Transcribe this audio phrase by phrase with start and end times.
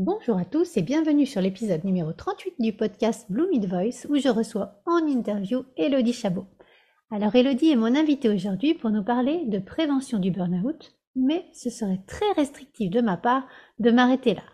[0.00, 4.14] Bonjour à tous et bienvenue sur l'épisode numéro 38 du podcast Blue Mid Voice où
[4.16, 6.46] je reçois en interview Elodie Chabot.
[7.10, 11.68] Alors Elodie est mon invitée aujourd'hui pour nous parler de prévention du burn-out, mais ce
[11.68, 13.48] serait très restrictif de ma part
[13.80, 14.44] de m'arrêter là.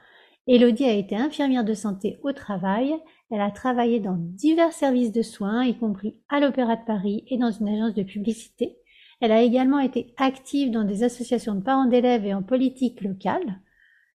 [0.46, 2.94] Elodie a été infirmière de santé au travail,
[3.30, 7.36] elle a travaillé dans divers services de soins, y compris à l'Opéra de Paris et
[7.36, 8.78] dans une agence de publicité.
[9.20, 13.60] Elle a également été active dans des associations de parents d'élèves et en politique locale.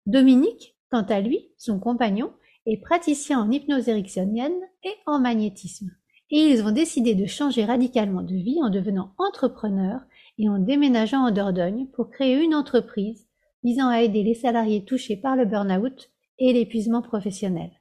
[0.07, 2.31] Dominique, Quant à lui, son compagnon
[2.65, 5.91] est praticien en hypnose ericksonienne et en magnétisme.
[6.31, 10.01] Et ils ont décidé de changer radicalement de vie en devenant entrepreneurs
[10.37, 13.27] et en déménageant en Dordogne pour créer une entreprise
[13.63, 17.71] visant à aider les salariés touchés par le burn-out et l'épuisement professionnel.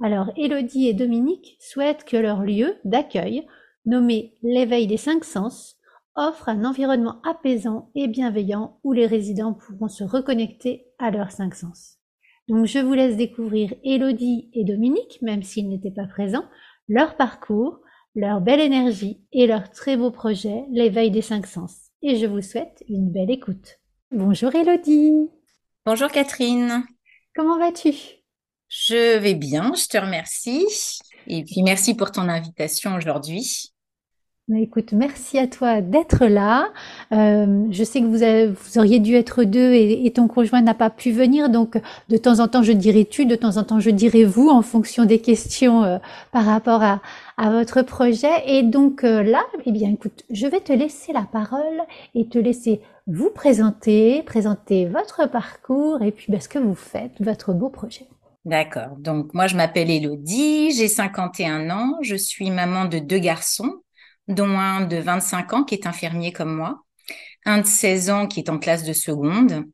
[0.00, 3.46] Alors Elodie et Dominique souhaitent que leur lieu d'accueil,
[3.86, 5.76] nommé l'éveil des cinq sens,
[6.14, 11.54] offre un environnement apaisant et bienveillant où les résidents pourront se reconnecter à leurs cinq
[11.54, 12.01] sens.
[12.48, 16.44] Donc je vous laisse découvrir Elodie et Dominique, même s'ils n'étaient pas présents,
[16.88, 17.80] leur parcours,
[18.14, 21.90] leur belle énergie et leur très beau projet, l'éveil des cinq sens.
[22.02, 23.78] Et je vous souhaite une belle écoute.
[24.10, 25.30] Bonjour Elodie.
[25.86, 26.84] Bonjour Catherine.
[27.34, 27.92] Comment vas-tu?
[28.68, 30.66] Je vais bien, je te remercie.
[31.26, 33.71] Et puis merci pour ton invitation aujourd'hui.
[34.50, 36.68] Écoute, merci à toi d'être là.
[37.12, 41.12] Euh, je sais que vous, auriez dû être deux et, ton conjoint n'a pas pu
[41.12, 44.24] venir, donc de temps en temps je dirai tu, de temps en temps je dirai
[44.24, 45.98] vous en fonction des questions euh,
[46.32, 47.00] par rapport à,
[47.36, 48.32] à, votre projet.
[48.46, 51.80] Et donc euh, là, eh bien écoute, je vais te laisser la parole
[52.16, 57.12] et te laisser vous présenter, présenter votre parcours et puis ben, ce que vous faites,
[57.20, 58.08] votre beau projet.
[58.44, 58.96] D'accord.
[58.98, 63.76] Donc moi je m'appelle Elodie, j'ai 51 ans, je suis maman de deux garçons
[64.28, 66.82] dont un de 25 ans qui est infirmier comme moi,
[67.44, 69.64] un de 16 ans qui est en classe de seconde.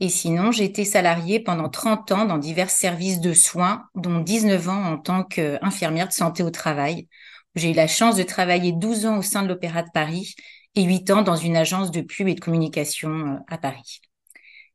[0.00, 4.68] Et sinon, j'ai été salariée pendant 30 ans dans divers services de soins, dont 19
[4.68, 7.08] ans en tant qu'infirmière de santé au travail.
[7.54, 10.34] J'ai eu la chance de travailler 12 ans au sein de l'Opéra de Paris
[10.74, 14.00] et 8 ans dans une agence de pub et de communication euh, à Paris.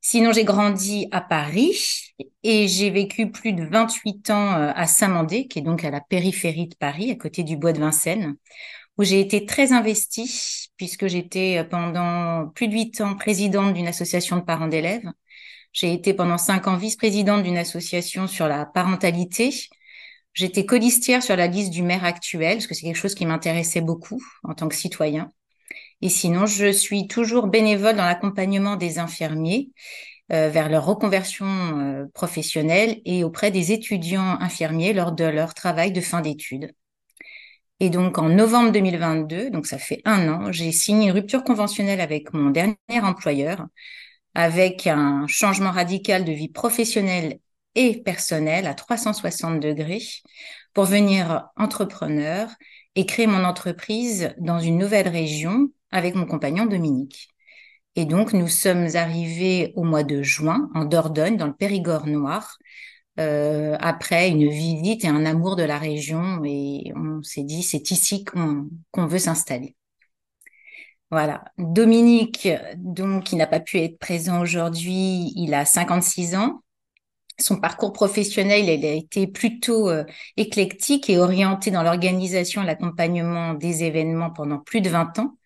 [0.01, 2.13] Sinon, j'ai grandi à Paris
[2.43, 5.99] et j'ai vécu plus de 28 ans euh, à Saint-Mandé, qui est donc à la
[5.99, 8.35] périphérie de Paris, à côté du bois de Vincennes,
[8.99, 13.87] où j'ai été très investie puisque j'étais euh, pendant plus de huit ans présidente d'une
[13.87, 15.09] association de parents d'élèves.
[15.71, 19.51] J'ai été pendant cinq ans vice-présidente d'une association sur la parentalité.
[20.33, 23.81] J'étais colistière sur la liste du maire actuel, parce que c'est quelque chose qui m'intéressait
[23.81, 25.29] beaucoup en tant que citoyen.
[26.01, 29.69] Et sinon, je suis toujours bénévole dans l'accompagnement des infirmiers
[30.31, 35.91] euh, vers leur reconversion euh, professionnelle et auprès des étudiants infirmiers lors de leur travail
[35.91, 36.73] de fin d'études.
[37.79, 42.01] Et donc, en novembre 2022, donc ça fait un an, j'ai signé une rupture conventionnelle
[42.01, 43.67] avec mon dernier employeur,
[44.35, 47.39] avec un changement radical de vie professionnelle
[47.75, 50.01] et personnelle à 360 degrés
[50.73, 52.49] pour venir entrepreneur
[52.95, 57.29] et créer mon entreprise dans une nouvelle région avec mon compagnon Dominique.
[57.95, 62.57] Et donc, nous sommes arrivés au mois de juin en Dordogne, dans le Périgord noir,
[63.19, 67.91] euh, après une visite et un amour de la région et on s'est dit c'est
[67.91, 69.75] ici qu'on veut s'installer.
[71.11, 71.43] Voilà.
[71.57, 72.47] Dominique,
[72.77, 76.61] donc, il n'a pas pu être présent aujourd'hui, il a 56 ans.
[77.39, 80.03] Son parcours professionnel, il a été plutôt euh,
[80.37, 85.37] éclectique et orienté dans l'organisation et l'accompagnement des événements pendant plus de 20 ans,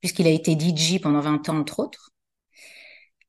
[0.00, 2.10] puisqu'il a été DJ pendant 20 ans, entre autres.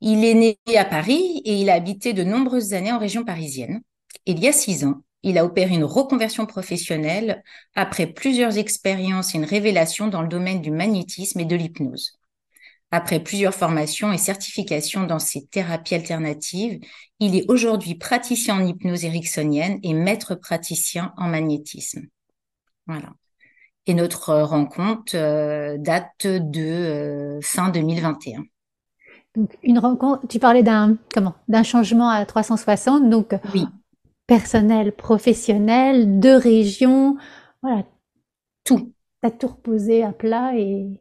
[0.02, 3.82] Il est né à Paris et il a habité de nombreuses années en région parisienne.
[4.26, 7.44] Il y a six ans, il a opéré une reconversion professionnelle
[7.76, 12.18] après plusieurs expériences et une révélation dans le domaine du magnétisme et de l'hypnose.
[12.92, 16.80] Après plusieurs formations et certifications dans ces thérapies alternatives,
[17.20, 22.06] il est aujourd'hui praticien en hypnose ericksonienne et maître praticien en magnétisme.
[22.86, 23.14] Voilà.
[23.88, 28.46] Et notre rencontre euh, date de euh, fin 2021.
[29.38, 33.66] Donc une rencontre, tu parlais d'un comment d'un changement à 360, donc oui.
[34.26, 37.18] personnel, professionnel, de région,
[37.62, 37.84] voilà.
[38.64, 38.94] Tout.
[39.22, 41.00] Tu as tout reposé à plat et.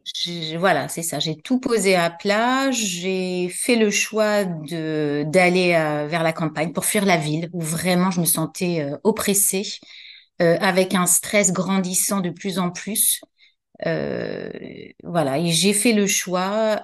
[0.57, 1.17] voilà, c'est ça.
[1.17, 2.69] J'ai tout posé à plat.
[2.69, 7.61] J'ai fait le choix de d'aller euh, vers la campagne pour fuir la ville où
[7.61, 9.79] vraiment je me sentais euh, oppressée
[10.39, 13.21] avec un stress grandissant de plus en plus.
[13.83, 16.79] voilà, et j'ai fait le choix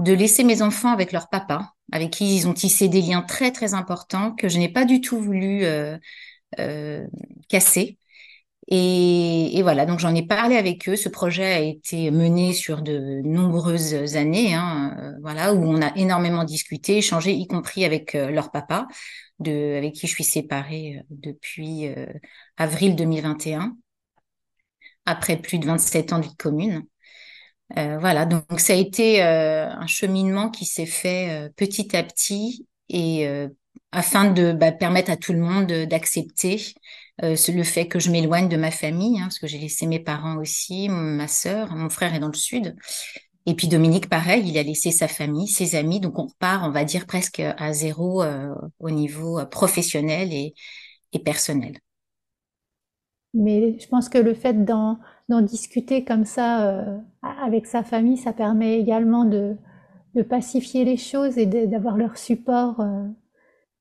[0.00, 3.52] de laisser mes enfants avec leur papa, avec qui ils ont tissé des liens très
[3.52, 5.64] très importants que je n'ai pas du tout voulu
[7.48, 7.98] casser.
[8.72, 10.96] Et, voilà, donc j'en ai parlé avec eux.
[10.96, 15.96] Ce projet a été mené sur de nombreuses années, hein, euh, voilà, où on a
[15.96, 18.86] énormément discuté, échangé, y compris avec euh, leur papa,
[19.40, 21.88] de, avec qui je suis séparée euh, depuis
[22.56, 23.76] avril 2021,
[25.04, 26.84] après plus de 27 ans de vie commune.
[27.76, 33.28] Voilà, donc ça a été un cheminement qui s'est fait petit à petit et
[33.92, 36.74] afin de bah, permettre à tout le monde d'accepter
[37.22, 39.98] euh, le fait que je m'éloigne de ma famille, hein, parce que j'ai laissé mes
[39.98, 42.76] parents aussi, ma sœur, mon frère est dans le sud.
[43.46, 46.70] Et puis Dominique, pareil, il a laissé sa famille, ses amis, donc on repart, on
[46.70, 50.54] va dire presque à zéro euh, au niveau euh, professionnel et,
[51.24, 51.78] personnel.
[53.34, 54.64] Mais je pense que le fait
[55.30, 56.84] d'en discuter comme ça
[57.22, 59.56] avec sa famille, ça permet également de,
[60.14, 62.82] de pacifier les choses et d'avoir leur support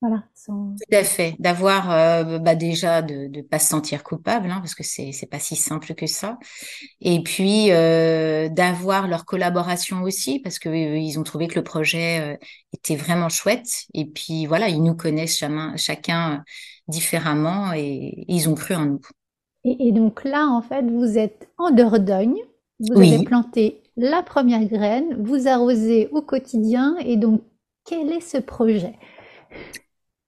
[0.01, 4.59] voilà, Tout à fait, d'avoir euh, bah déjà de ne pas se sentir coupable, hein,
[4.59, 6.37] parce que c'est c'est pas si simple que ça.
[7.01, 11.65] Et puis euh, d'avoir leur collaboration aussi, parce que euh, ils ont trouvé que le
[11.65, 12.39] projet
[12.71, 13.87] était vraiment chouette.
[13.93, 16.45] Et puis voilà, ils nous connaissent chacun, chacun
[16.87, 19.01] différemment et, ils ont cru en nous.
[19.79, 22.37] Et, donc là, en fait, vous êtes en Dordogne,
[22.79, 27.41] vous avez planté la première graine, vous arrosez au quotidien, et donc
[27.85, 28.93] quel est ce projet?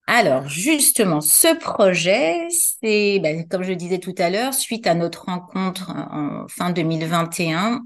[0.08, 5.26] Alors, justement, ce projet, c'est, ben, comme je disais tout à l'heure, suite à notre
[5.26, 7.82] rencontre en fin 2021,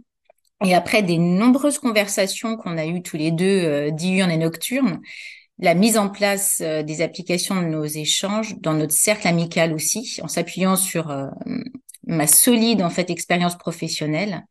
[0.63, 5.01] et après des nombreuses conversations qu'on a eues tous les deux, euh, diurnes et nocturnes,
[5.59, 10.19] la mise en place euh, des applications de nos échanges dans notre cercle amical aussi,
[10.21, 11.27] en s'appuyant sur euh,
[12.05, 14.43] ma solide en fait expérience professionnelle,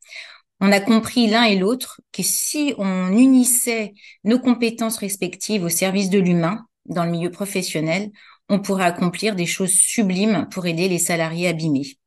[0.60, 3.92] on a compris l'un et l'autre que si on unissait
[4.22, 8.10] nos compétences respectives au service de l'humain, dans le milieu professionnel,
[8.48, 11.98] on pourrait accomplir des choses sublimes pour aider les salariés abîmés.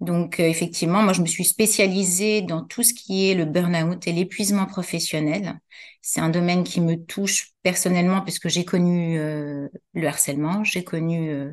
[0.00, 4.06] Donc euh, effectivement, moi je me suis spécialisée dans tout ce qui est le burn-out
[4.06, 5.58] et l'épuisement professionnel.
[6.02, 10.84] C'est un domaine qui me touche personnellement parce que j'ai connu euh, le harcèlement, j'ai
[10.84, 11.52] connu euh,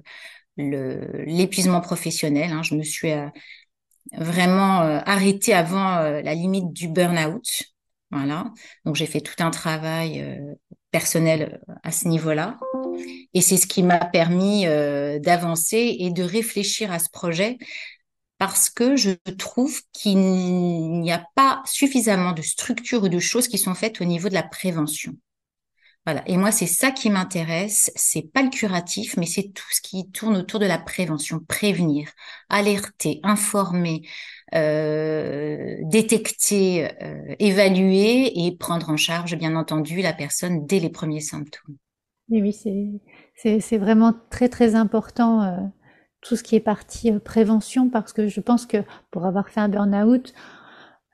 [0.58, 2.52] l'épuisement professionnel.
[2.52, 2.64] Hein.
[2.64, 3.12] Je me suis
[4.12, 7.64] vraiment arrêtée avant la limite du burn-out.
[8.12, 8.52] Voilà.
[8.86, 10.24] Donc j'ai fait tout un travail
[10.92, 12.60] personnel à ce niveau-là.
[13.34, 17.58] Et c'est ce qui m'a permis euh, d'avancer et de réfléchir à ce projet
[18.46, 23.58] parce que je trouve qu'il n'y a pas suffisamment de structures ou de choses qui
[23.58, 25.14] sont faites au niveau de la prévention.
[26.06, 26.24] Voilà.
[26.28, 27.90] Et moi, c'est ça qui m'intéresse.
[27.96, 32.10] C'est pas le curatif, mais c'est tout ce qui tourne autour de la prévention, prévenir,
[32.50, 34.02] alerter, informer,
[34.54, 41.22] euh, détecter, euh, évaluer et prendre en charge, bien entendu, la personne dès les premiers
[41.22, 41.78] symptômes.
[42.28, 45.62] Oui, oui, c'est, c'est, vraiment très, très important, euh,
[46.24, 48.78] tout ce qui est partie prévention, parce que je pense que
[49.12, 50.34] pour avoir fait un burn-out,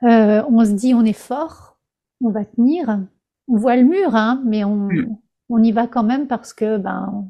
[0.02, 1.78] on se dit on est fort,
[2.22, 3.00] on va tenir,
[3.48, 5.18] on voit le mur, hein, mais on, mm.
[5.50, 7.30] on y va quand même parce que ben,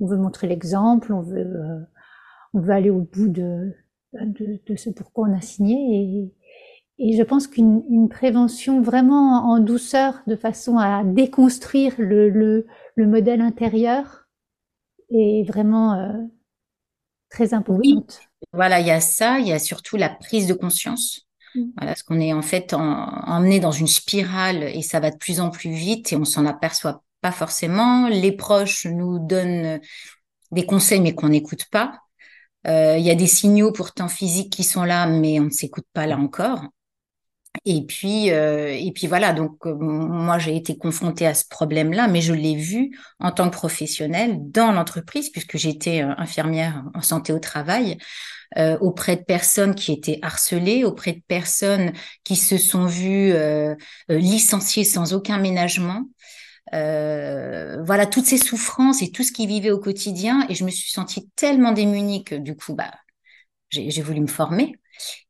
[0.00, 1.86] on veut montrer l'exemple, on veut,
[2.52, 3.72] on veut aller au bout de,
[4.12, 6.32] de, de, ce pourquoi on a signé.
[6.98, 12.66] Et, et je pense qu'une prévention vraiment en douceur, de façon à déconstruire le, le,
[12.94, 14.28] le modèle intérieur,
[15.10, 16.12] est vraiment euh,
[17.34, 18.20] très importante.
[18.52, 21.26] Voilà, il y a ça, il y a surtout la prise de conscience.
[21.54, 21.62] Mm.
[21.76, 25.40] Voilà, parce qu'on est en fait emmené dans une spirale et ça va de plus
[25.40, 28.08] en plus vite et on s'en aperçoit pas forcément.
[28.08, 29.80] Les proches nous donnent
[30.52, 31.98] des conseils mais qu'on n'écoute pas.
[32.66, 35.86] Euh, il y a des signaux pourtant physiques qui sont là, mais on ne s'écoute
[35.92, 36.62] pas là encore.
[37.64, 39.32] Et puis, euh, et puis voilà.
[39.32, 43.48] Donc euh, moi, j'ai été confrontée à ce problème-là, mais je l'ai vu en tant
[43.48, 47.98] que professionnelle dans l'entreprise, puisque j'étais infirmière en santé au travail,
[48.80, 51.92] auprès de personnes qui étaient harcelées, auprès de personnes
[52.22, 53.34] qui se sont vues
[54.08, 56.04] licenciées sans aucun ménagement.
[56.72, 60.70] Euh, voilà toutes ces souffrances et tout ce qu'il vivait au quotidien et je me
[60.70, 62.90] suis sentie tellement démunie que du coup bah
[63.70, 64.74] j'ai voulu me former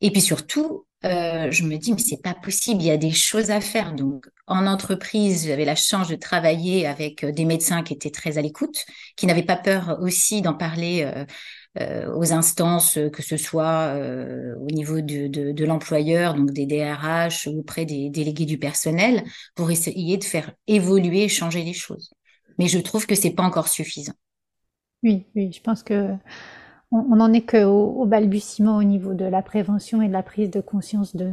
[0.00, 3.12] et puis surtout euh, je me dis mais c'est pas possible il y a des
[3.12, 7.92] choses à faire donc en entreprise j'avais la chance de travailler avec des médecins qui
[7.92, 8.84] étaient très à l'écoute
[9.16, 11.24] qui n'avaient pas peur aussi d'en parler euh,
[11.80, 17.58] euh, aux instances, que ce soit euh, au niveau de l'employeur, donc des DRH ou
[17.58, 19.24] auprès des délégués du personnel,
[19.56, 22.14] pour essayer de faire évoluer, changer les choses.
[22.58, 24.12] Mais je trouve que c'est pas encore suffisant.
[25.02, 26.10] Oui, oui, je pense que
[26.94, 30.50] on n'en est qu'au au balbutiement au niveau de la prévention et de la prise
[30.50, 31.32] de conscience de,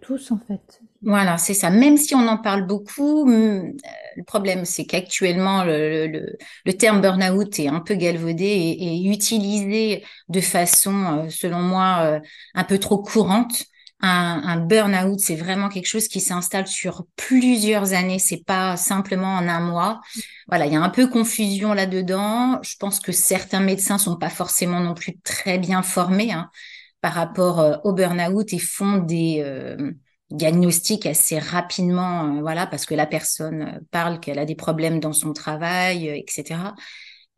[0.00, 0.80] tous, en fait.
[1.02, 1.68] Voilà, c'est ça.
[1.68, 3.70] Même si on en parle beaucoup, hum, euh,
[4.16, 6.36] le problème, c'est qu'actuellement, le,
[6.78, 12.20] terme burn-out est un peu galvaudé et, et, utilisé de façon, euh, selon moi, euh,
[12.54, 13.64] un peu trop courante.
[14.04, 18.18] Un, burn-out, c'est vraiment quelque chose qui s'installe sur plusieurs années.
[18.18, 20.00] C'est pas simplement en un mois.
[20.48, 22.60] Voilà, il y a un peu confusion là-dedans.
[22.62, 26.32] Je pense que certains médecins sont pas forcément non plus très bien formés.
[26.32, 26.50] Hein
[27.02, 29.92] par rapport euh, au burn-out et font des euh,
[30.30, 35.12] diagnostics assez rapidement, euh, voilà, parce que la personne parle qu'elle a des problèmes dans
[35.12, 36.60] son travail, etc.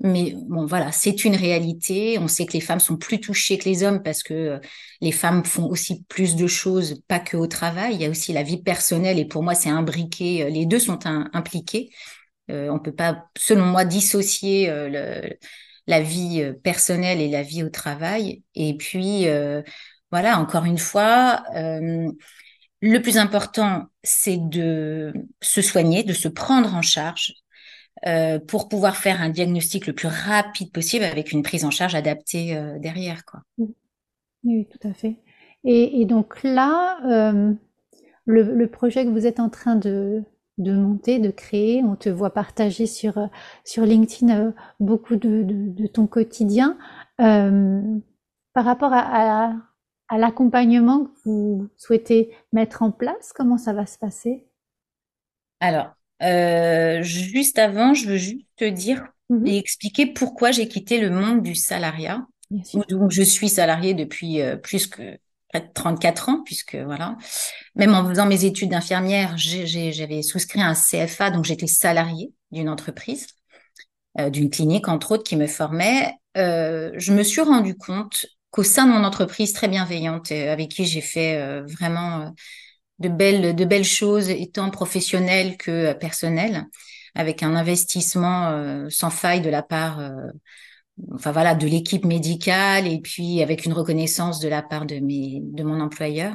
[0.01, 2.19] Mais bon, voilà, c'est une réalité.
[2.19, 4.61] On sait que les femmes sont plus touchées que les hommes parce que
[5.01, 7.95] les femmes font aussi plus de choses, pas que au travail.
[7.95, 10.51] Il y a aussi la vie personnelle et pour moi, c'est imbriqué.
[10.51, 11.91] Les deux sont impliqués.
[12.51, 15.39] Euh, on peut pas, selon moi, dissocier le,
[15.87, 18.43] la vie euh, personnelle et la vie au travail.
[18.55, 19.63] Et puis, euh,
[20.11, 22.11] voilà, encore une fois, euh,
[22.81, 27.35] le plus important, c'est de se soigner, de se prendre en charge
[28.47, 32.55] pour pouvoir faire un diagnostic le plus rapide possible avec une prise en charge adaptée
[32.79, 33.25] derrière.
[33.25, 33.41] Quoi.
[34.45, 35.17] Oui, tout à fait.
[35.65, 36.99] Et, donc là,
[38.27, 40.23] le, projet que vous êtes en train de,
[40.59, 41.83] de monter, de créer.
[41.83, 43.27] On te voit partager sur, euh,
[43.65, 46.79] sur LinkedIn euh, beaucoup de, de, ton quotidien.
[47.21, 47.83] Euh,
[48.53, 49.53] par rapport à,
[50.09, 54.47] à, l'accompagnement que vous souhaitez mettre en place, comment ça va se passer?
[55.61, 59.47] Alors, euh, juste avant, je veux juste te dire mhm.
[59.47, 62.27] et expliquer pourquoi j'ai quitté le monde du salariat.
[62.89, 65.19] Donc, je suis salariée depuis plus que
[65.49, 67.17] près de 34 ans, puisque voilà,
[67.75, 73.29] même en faisant mes études d'infirmière, j'avais souscrit un CFA, donc j'étais salariée d'une entreprise,
[74.19, 76.15] euh, d'une clinique entre autres qui me formait.
[76.37, 80.71] Euh, je me suis rendu compte qu'au sein de mon entreprise très bienveillante, euh, avec
[80.71, 82.33] qui j'ai fait euh, vraiment
[82.99, 86.67] de belles, de belles choses, étant professionnelle que personnelle,
[87.15, 90.01] avec un investissement sans faille de la part
[91.13, 95.41] enfin voilà, de l'équipe médicale et puis avec une reconnaissance de la part de mes,
[95.43, 96.35] de mon employeur,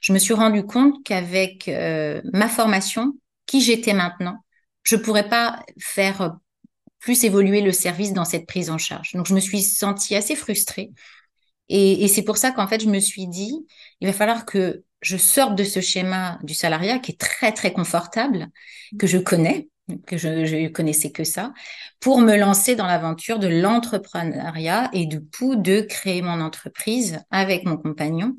[0.00, 3.14] je me suis rendu compte qu'avec euh, ma formation,
[3.46, 4.36] qui j'étais maintenant,
[4.82, 6.36] je pourrais pas faire
[6.98, 9.12] plus évoluer le service dans cette prise en charge.
[9.12, 10.90] Donc je me suis sentie assez frustrée
[11.68, 13.66] et, et c'est pour ça qu'en fait je me suis dit,
[14.00, 17.72] il va falloir que je sorte de ce schéma du salariat qui est très très
[17.72, 18.48] confortable,
[18.98, 19.68] que je connais,
[20.06, 21.52] que je, je connaissais que ça,
[22.00, 27.64] pour me lancer dans l'aventure de l'entrepreneuriat et du coup de créer mon entreprise avec
[27.64, 28.36] mon compagnon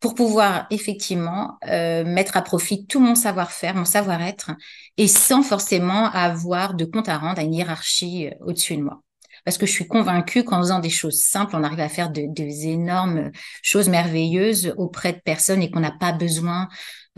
[0.00, 4.52] pour pouvoir effectivement euh, mettre à profit tout mon savoir-faire, mon savoir-être
[4.96, 9.02] et sans forcément avoir de compte à rendre à une hiérarchie euh, au-dessus de moi.
[9.44, 12.22] Parce que je suis convaincue qu'en faisant des choses simples, on arrive à faire de,
[12.28, 13.30] des énormes
[13.62, 16.68] choses merveilleuses auprès de personnes et qu'on n'a pas besoin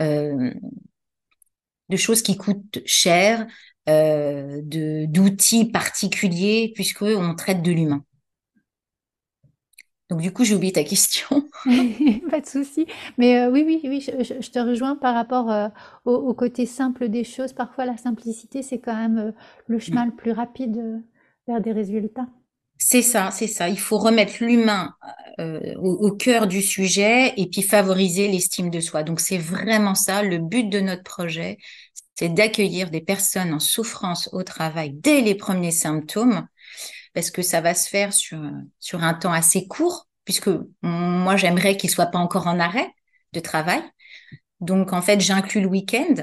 [0.01, 0.51] euh,
[1.89, 3.45] de choses qui coûtent cher,
[3.87, 8.03] euh, d'outils particuliers puisque on traite de l'humain.
[10.09, 11.47] Donc du coup, j'ai oublié ta question.
[12.29, 12.85] Pas de souci.
[13.17, 15.67] Mais euh, oui, oui, oui, je, te rejoins par rapport euh,
[16.05, 17.53] au, côté simple des choses.
[17.53, 19.33] Parfois, la simplicité, c'est quand même
[19.67, 21.03] le chemin le plus rapide
[21.47, 22.27] des résultats.
[22.77, 23.69] C'est ça, c'est ça.
[23.69, 24.93] Il faut remettre l'humain
[25.37, 29.03] au, au, cœur du sujet et puis favoriser l'estime de soi.
[29.03, 31.57] Donc c'est vraiment ça le but de notre projet,
[32.15, 36.47] c'est d'accueillir des personnes en souffrance au travail dès les premiers symptômes,
[37.13, 38.39] parce que ça va se faire sur,
[38.79, 40.49] sur un temps assez court, puisque
[40.81, 42.89] moi j'aimerais qu'ils soient pas encore en arrêt
[43.33, 43.81] de travail.
[44.61, 46.15] Donc en fait, j'inclus le week-end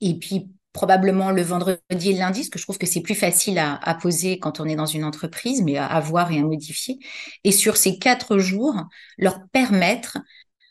[0.00, 3.14] et puis probablement le vendredi et le lundi, parce que je trouve que c'est plus
[3.14, 6.38] facile à, à, poser quand on est dans une entreprise, mais à, à voir et
[6.38, 6.98] à modifier.
[7.44, 8.76] Et sur ces quatre jours,
[9.18, 10.18] leur permettre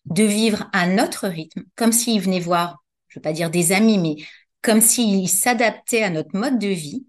[0.06, 2.77] de vivre à notre rythme, comme s'ils venaient voir
[3.10, 4.15] je veux pas dire des amis, mais
[4.62, 7.06] comme s'ils s'adaptaient à notre mode de vie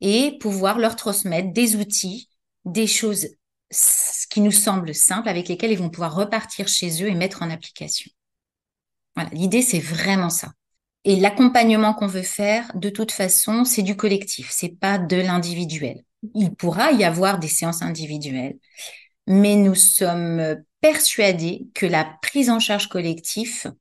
[0.00, 2.28] et pouvoir leur transmettre des outils,
[2.64, 3.28] des choses
[4.30, 7.50] qui nous semblent simples avec lesquelles ils vont pouvoir repartir chez eux et mettre en
[7.50, 8.10] application.
[9.14, 10.52] Voilà, l'idée c'est vraiment ça.
[11.04, 16.04] Et l'accompagnement qu'on veut faire, de toute façon, c'est du collectif, c'est pas de l'individuel.
[16.34, 18.58] Il pourra y avoir des séances individuelles,
[19.26, 23.72] mais nous sommes persuadés que la prise en charge collective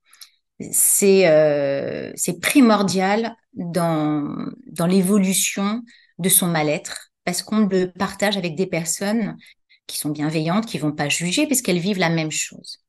[0.60, 4.36] c'est euh, primordial dans
[4.68, 5.84] dans l'évolution
[6.20, 9.38] de son mal-être parce qu'on le partage avec des personnes
[9.86, 12.80] qui sont bienveillantes, qui vont pas juger parce qu'elles vivent la même chose.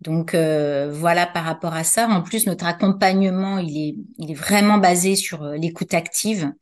[0.00, 2.08] Donc euh, voilà par rapport à ça.
[2.08, 6.52] En plus, notre accompagnement, il est, vraiment basé sur euh, l'écoute active.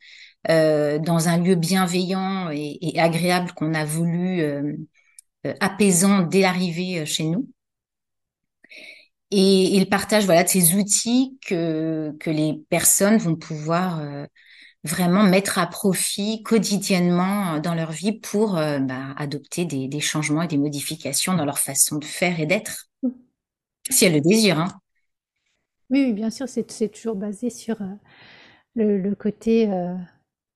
[0.49, 4.42] dans un lieu bienveillant et, agréable qu'on a voulu
[5.61, 7.49] apaisant dès l'arrivée chez nous.
[9.30, 14.02] Et, il partage voilà ces outils que les personnes vont pouvoir
[14.85, 20.59] vraiment mettre à profit quotidiennement dans leur vie pour bah, adopter des, changements et des
[20.59, 22.88] modifications dans leur façon de faire et d'être.
[23.90, 24.61] Si elles le désirent.
[24.61, 24.68] Hein.
[25.90, 27.87] Oui, bien sûr, c'est toujours basé sur euh,
[28.75, 29.95] le, côté, euh,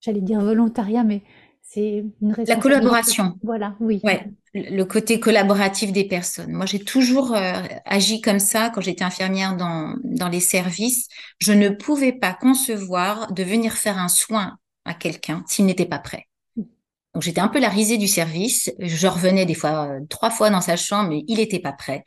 [0.01, 1.23] j'allais dire volontariat, mais
[1.63, 3.39] c'est une La collaboration.
[3.43, 4.01] Voilà, oui.
[4.05, 6.53] Ouais, le côté collaboratif des personnes.
[6.53, 11.09] Moi, j'ai toujours euh, agi comme ça quand j'étais infirmière dans, dans les services.
[11.39, 15.99] Je ne pouvais pas concevoir de venir faire un soin à quelqu'un s'il n'était pas
[15.99, 16.27] prêt.
[16.57, 18.71] Donc j'étais un peu la risée du service.
[18.79, 22.05] Je revenais des fois trois fois dans sa chambre, mais il n'était pas prêt.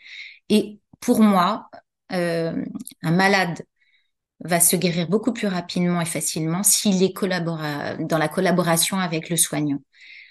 [0.49, 1.69] Et pour moi,
[2.13, 2.65] euh,
[3.03, 3.61] un malade
[4.39, 9.37] va se guérir beaucoup plus rapidement et facilement s'il est dans la collaboration avec le
[9.37, 9.77] soignant.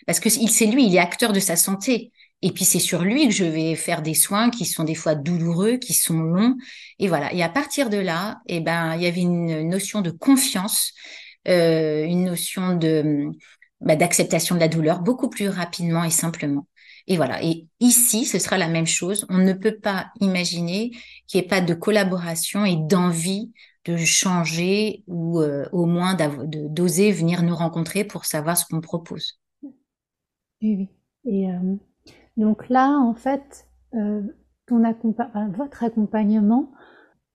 [0.05, 2.11] Parce que c'est lui, il est acteur de sa santé.
[2.43, 5.15] Et puis c'est sur lui que je vais faire des soins qui sont des fois
[5.15, 6.57] douloureux, qui sont longs.
[6.99, 7.33] Et voilà.
[7.33, 10.93] Et à partir de là, eh ben, il y avait une notion de confiance,
[11.47, 13.31] euh, une notion de
[13.81, 16.67] bah, d'acceptation de la douleur beaucoup plus rapidement et simplement.
[17.07, 17.43] Et voilà.
[17.43, 19.27] Et ici, ce sera la même chose.
[19.29, 20.91] On ne peut pas imaginer
[21.27, 23.53] qu'il n'y ait pas de collaboration et d'envie
[23.85, 29.39] de changer ou euh, au moins d'oser venir nous rencontrer pour savoir ce qu'on propose.
[30.63, 30.89] Oui,
[31.27, 31.77] Et euh,
[32.39, 34.23] donc là, en fait, euh,
[34.67, 34.83] ton
[35.57, 36.73] votre accompagnement,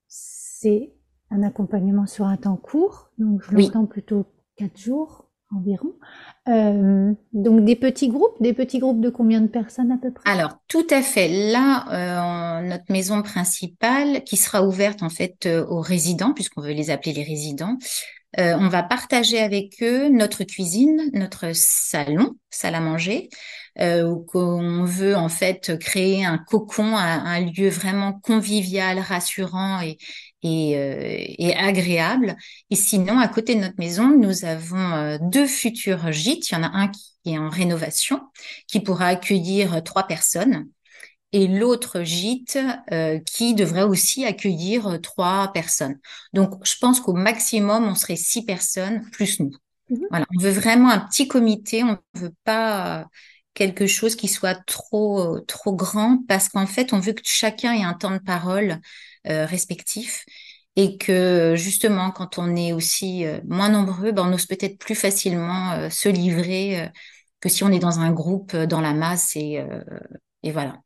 [0.07, 0.91] c'est
[1.29, 5.94] un accompagnement sur un temps court, donc je l'entends plutôt quatre jours environ.
[6.48, 10.29] Euh, donc des petits groupes, des petits groupes de combien de personnes à peu près?
[10.29, 11.51] Alors tout à fait.
[11.51, 16.74] Là, euh, notre maison principale qui sera ouverte en fait euh, aux résidents, puisqu'on veut
[16.74, 17.77] les appeler les résidents,
[18.39, 23.29] euh, on va partager avec eux notre cuisine, notre salon, salle à manger,
[23.79, 29.81] euh, où on veut en fait créer un cocon, un, un lieu vraiment convivial, rassurant
[29.81, 29.98] et,
[30.43, 30.99] et, euh,
[31.37, 32.35] et, agréable.
[32.69, 36.49] Et sinon, à côté de notre maison, nous avons euh, deux futurs gîtes.
[36.49, 38.21] Il y en a un qui est en rénovation,
[38.67, 40.67] qui pourra accueillir trois personnes
[41.31, 42.57] et l'autre gîte
[42.91, 45.99] euh, qui devrait aussi accueillir euh, trois personnes.
[46.33, 49.51] Donc, je pense qu'au maximum, on serait six personnes plus nous.
[49.89, 50.07] Mhm.
[50.09, 53.07] Voilà, on veut vraiment un petit comité, on ne veut pas
[53.53, 57.83] quelque chose qui soit trop trop grand parce qu'en fait, on veut que chacun ait
[57.83, 58.79] un temps de parole
[59.29, 60.25] euh, respectif
[60.75, 64.96] et que justement, quand on est aussi euh, moins nombreux, ben, on ose peut-être plus
[64.96, 66.89] facilement se livrer
[67.39, 69.63] que si on est dans un groupe dans la masse et,
[70.44, 70.81] et voilà.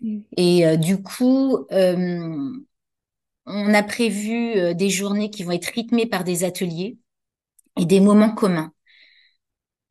[0.00, 0.20] Mm.
[0.36, 2.50] Et euh, du coup, euh,
[3.46, 6.98] on a prévu euh, des journées qui vont être rythmées par des ateliers
[7.76, 8.72] et des moments communs.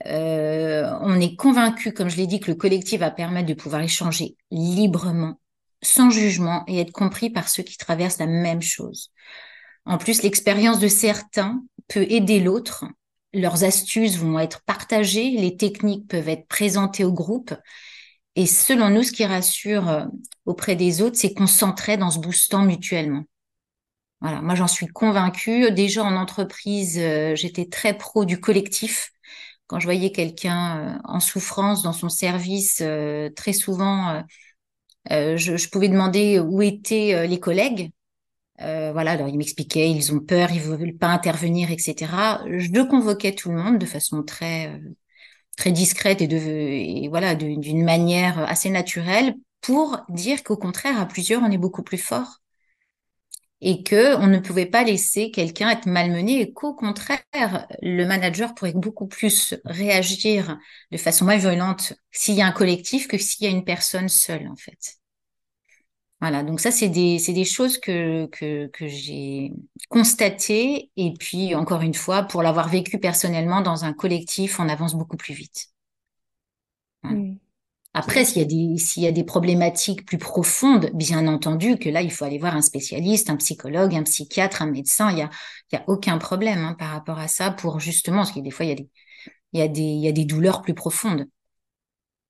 [0.05, 4.35] on est convaincu, comme je l'ai dit, que le collectif va permettre de pouvoir échanger
[4.51, 5.39] librement,
[5.81, 9.11] sans jugement et être compris par ceux qui traversent la même chose.
[9.85, 12.85] En plus, l'expérience de certains peut aider l'autre.
[13.33, 17.53] Leurs astuces vont être partagées, les techniques peuvent être présentées au groupe
[18.39, 20.05] et selon nous, ce qui rassure euh,
[20.45, 23.23] auprès des autres, c'est qu'on s'entraide en se boostant mutuellement.
[24.21, 25.71] Voilà, moi j'en suis convaincue.
[25.71, 29.11] Déjà en entreprise, euh, j'étais très pro du collectif.
[29.67, 32.81] Quand je voyais quelqu'un euh, en souffrance dans son service,
[33.35, 34.23] très souvent,
[35.09, 37.91] je, je, pouvais demander où étaient les collègues.
[38.59, 42.41] voilà, alors ils m'expliquaient, ils ont peur, ils veulent pas intervenir, etc.
[42.47, 44.79] Je convoquais tout le monde de façon très
[45.57, 51.05] très discrète et, de, et voilà d'une manière assez naturelle pour dire qu'au contraire, à
[51.05, 52.39] plusieurs, on est beaucoup plus fort
[53.61, 58.55] et que on ne pouvait pas laisser quelqu'un être malmené et qu'au contraire, le manager
[58.55, 60.57] pourrait beaucoup plus réagir
[60.91, 64.09] de façon moins violente s'il y a un collectif que s'il y a une personne
[64.09, 64.97] seule, en fait.
[66.21, 69.53] Voilà, donc ça, c'est des, c'est des choses que, que, que j'ai
[69.87, 70.91] constatées.
[70.97, 75.15] Et puis, encore une fois, pour l'avoir vécu personnellement dans un collectif, on avance beaucoup
[75.17, 75.67] plus vite.
[77.93, 81.89] Après, s'il y, a des, s'il y a des problématiques plus profondes, bien entendu que
[81.89, 85.09] là, il faut aller voir un spécialiste, un psychologue, un psychiatre, un médecin.
[85.09, 85.29] Il n'y a,
[85.71, 88.51] il y a aucun problème hein, par rapport à ça pour justement, parce que des
[88.51, 88.89] fois, il y a des,
[89.53, 91.27] il y a des, il y a des douleurs plus profondes.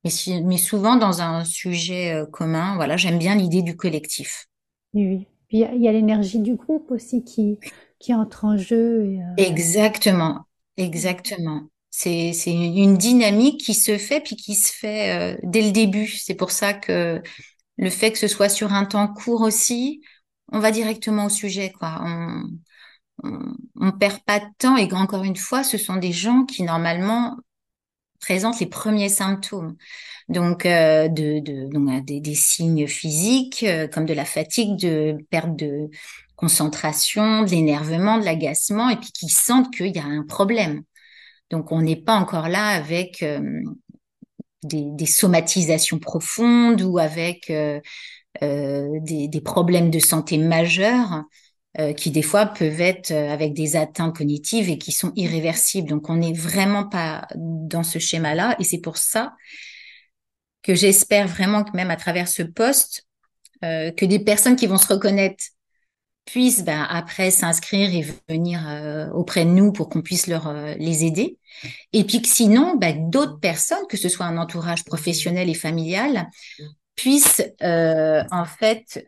[0.05, 0.11] Mais,
[0.43, 4.47] mais souvent dans un sujet euh, commun, voilà, j'aime bien l'idée du collectif.
[4.93, 7.59] Oui, Puis il y a, l'énergie du groupe aussi qui,
[7.99, 9.05] qui entre en jeu.
[9.05, 10.45] Et, euh, Exactement,
[10.77, 11.63] exactement.
[12.01, 16.07] C'est, une dynamique qui se fait puis qui se fait euh, dès le début.
[16.07, 17.21] C'est pour ça que
[17.77, 20.01] le fait que ce soit sur un temps court aussi,
[20.51, 22.01] on va directement au sujet, quoi.
[22.01, 22.43] On,
[23.75, 27.35] on, perd pas de temps et encore une fois, ce sont des gens qui normalement
[28.21, 29.75] présentent les premiers symptômes.
[30.29, 35.17] Donc, euh, de, de, donc des, des, signes physiques euh, comme de la fatigue, de
[35.29, 35.89] perte de
[36.37, 40.83] concentration, de l'énervement, de l'agacement, et puis qui sentent qu'il y a un problème.
[41.49, 43.61] Donc, on n'est pas encore là avec euh,
[44.63, 47.79] des, somatisations profondes ou avec euh,
[48.43, 51.23] euh, des, problèmes de santé majeurs
[51.95, 55.87] qui des fois peuvent être avec des atteintes cognitives et qui sont irréversibles.
[55.87, 59.35] Donc on n'est vraiment pas dans ce schéma-là et c'est pour ça
[60.63, 63.05] que j'espère vraiment que même à travers ce poste,
[63.61, 65.43] que des personnes qui vont se reconnaître
[66.31, 70.75] puissent ben, après s'inscrire et venir euh, auprès de nous pour qu'on puisse leur euh,
[70.77, 71.37] les aider.
[71.91, 76.27] Et puis que sinon, ben, d'autres personnes, que ce soit un entourage professionnel et familial,
[76.95, 79.05] puissent euh, en fait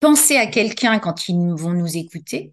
[0.00, 2.52] penser à quelqu'un quand ils vont nous écouter.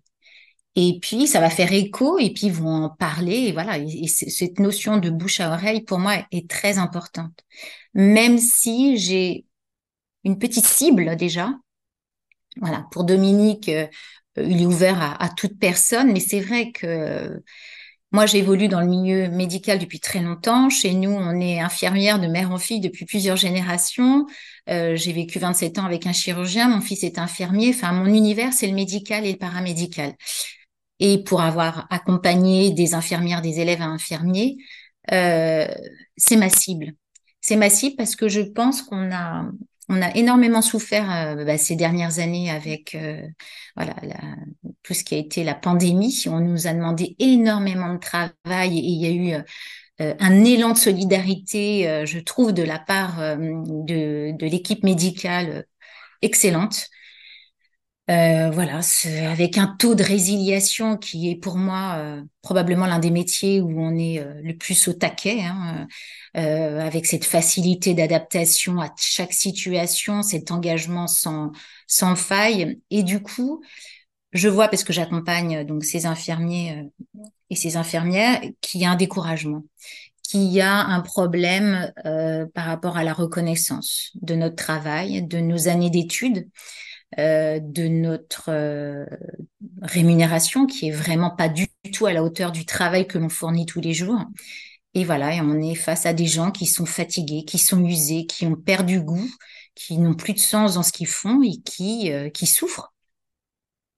[0.75, 3.47] Et puis, ça va faire écho et puis ils vont en parler.
[3.47, 7.43] Et voilà, et cette notion de bouche à oreille, pour moi, est très importante.
[7.95, 9.45] Même si j'ai
[10.23, 11.49] une petite cible déjà.
[12.61, 13.87] Voilà, pour Dominique, euh,
[14.37, 17.41] il est ouvert à, toute personne, mais c'est vrai que
[18.11, 20.69] moi, j'évolue dans le milieu médical depuis très longtemps.
[20.69, 24.25] Chez nous, on est infirmière de mère en fille depuis plusieurs générations.
[24.69, 26.69] Euh, j'ai vécu 27 ans avec un chirurgien.
[26.69, 27.69] Mon fils est infirmier.
[27.69, 30.13] Enfin, mon univers, c'est le médical et le paramédical.
[30.99, 34.57] Et pour avoir accompagné des infirmières, des élèves à infirmiers,
[35.11, 35.67] euh,
[36.15, 36.93] c'est ma cible.
[37.41, 39.45] C'est ma cible parce que je pense qu'on a
[39.89, 43.25] on a énormément souffert euh, bah, ces dernières années avec euh,
[44.83, 46.25] tout ce qui a été la pandémie.
[46.27, 49.43] On nous a demandé énormément de travail et il y a eu
[50.01, 55.65] euh, un élan de solidarité, je trouve, de la part de, l'équipe médicale
[56.21, 56.87] excellente.
[58.07, 58.79] Voilà,
[59.27, 63.97] avec un taux de résiliation qui est pour moi probablement l'un des métiers où on
[63.97, 65.87] est le plus au taquet, hein,
[66.37, 71.51] euh, avec cette facilité d'adaptation à chaque situation, cet engagement sans
[71.87, 72.79] sans faille.
[72.91, 73.63] Et du coup,
[74.33, 76.89] je vois parce que j'accompagne donc ces infirmiers
[77.49, 79.63] et ces infirmières qu'il y a un découragement,
[80.23, 81.91] qu'il y a un problème
[82.53, 86.47] par rapport à la reconnaissance de notre travail, de nos années d'études.
[87.17, 89.05] Euh, de notre euh,
[89.81, 93.65] rémunération qui est vraiment pas du tout à la hauteur du travail que l'on fournit
[93.65, 94.19] tous les jours.
[94.97, 98.25] Et voilà, et on est face à des gens qui sont fatigués, qui sont usés,
[98.25, 99.29] qui ont perdu goût,
[99.75, 102.91] qui n'ont plus de sens dans ce qu'ils font et qui, euh, qui souffrent.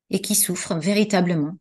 [0.09, 1.53] Et qui souffrent véritablement.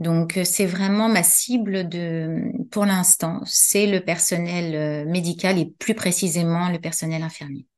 [0.00, 6.68] Donc c'est vraiment ma cible de pour l'instant, c'est le personnel médical et plus précisément
[6.68, 7.68] le personnel infirmier.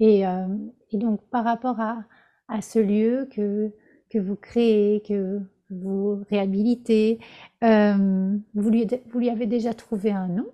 [0.00, 0.46] Et, euh,
[0.92, 2.04] et, donc, par rapport à,
[2.48, 3.70] à ce lieu que,
[4.08, 5.42] que vous créez, que
[5.82, 7.18] vous réhabilitez,
[7.62, 10.46] euh, vous, lui, avez déjà trouvé un nom?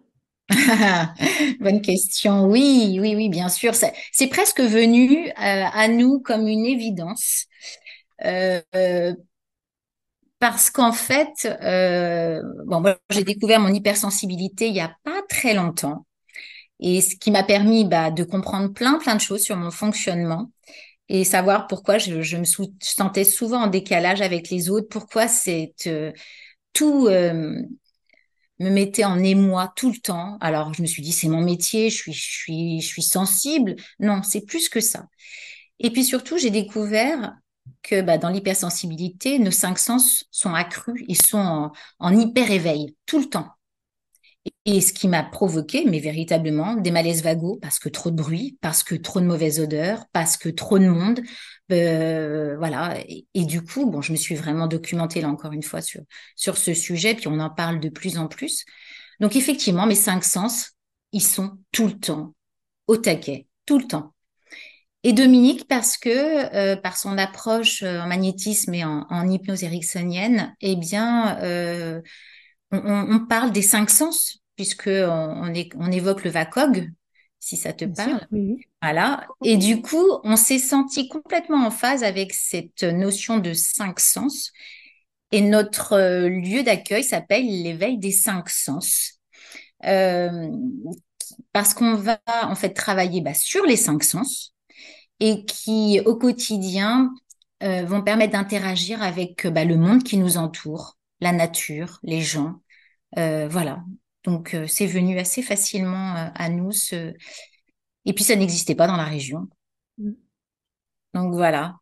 [1.61, 2.47] Bonne question.
[2.47, 3.75] Oui, oui, oui, bien sûr.
[3.75, 7.47] C'est presque venu euh, à nous comme une évidence.
[8.25, 8.61] Euh,
[10.39, 16.07] parce qu'en fait, euh, bon, j'ai découvert mon hypersensibilité il y a pas très longtemps
[16.81, 20.51] et ce qui m'a permis bah, de comprendre plein plein de choses sur mon fonctionnement
[21.11, 22.45] et savoir pourquoi je, me
[22.81, 26.13] sentais souvent en décalage avec les autres, pourquoi c'est euh,
[26.73, 27.61] tout euh,
[28.61, 30.39] me mettait en émoi tout le temps.
[30.41, 33.75] Alors je me suis dit c'est mon métier, je suis sensible.
[33.99, 35.07] Non, c'est plus que ça.
[35.81, 37.35] Et puis surtout j'ai découvert
[37.83, 42.95] que bah, dans l'hypersensibilité, nos cinq sens sont accrus et sont en, en hyper éveil
[43.07, 43.49] tout le temps.
[44.65, 48.59] Et ce qui m'a provoqué, mais véritablement, des malaises vagos, parce que trop de bruit,
[48.61, 51.21] parce que trop de mauvaises odeurs, parce que trop de monde.
[51.73, 52.99] Euh, voilà.
[53.09, 56.03] Et, du coup, bon, je me suis vraiment documentée là encore une fois sur,
[56.37, 58.65] sur ce sujet, puis on en parle de plus en plus.
[59.21, 60.73] Donc effectivement, mes cinq sens,
[61.13, 62.35] ils sont tout le temps
[62.87, 64.15] au taquet, tout le temps.
[65.03, 70.55] Et Dominique, parce que euh, par son approche en magnétisme et en, en hypnose ericksonienne,
[70.61, 72.01] eh bien, euh,
[72.73, 76.91] on, parle des cinq sens, puisque on, on, évoque le VACOG,
[77.39, 78.27] si ça te parle.
[78.83, 79.27] Voilà.
[79.45, 84.53] Et du coup, on s'est senti complètement en phase avec cette notion de cinq sens.
[85.33, 89.21] Et notre euh, lieu d'accueil s'appelle l'éveil des cinq sens.
[89.87, 90.49] Euh,
[91.53, 94.55] parce qu'on va en fait travailler bah, sur les cinq sens
[95.21, 97.15] et qui au quotidien
[97.63, 102.61] euh, vont permettre d'interagir avec bah, le monde qui nous entoure, la nature, les gens.
[103.19, 103.85] Euh, voilà.
[104.25, 106.73] Donc euh, c'est venu assez facilement euh, à nous.
[106.73, 107.15] Ce...
[108.05, 109.49] Et puis ça n'existait pas dans la région.
[109.99, 110.13] Mm.
[111.15, 111.77] Donc voilà.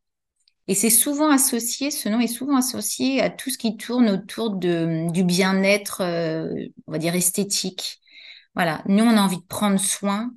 [0.67, 4.51] Et c'est souvent associé, ce nom est souvent associé à tout ce qui tourne autour
[4.51, 6.03] de, du bien-être,
[6.87, 8.03] on va dire esthétique.
[8.55, 10.31] Voilà, nous, on a envie de prendre soin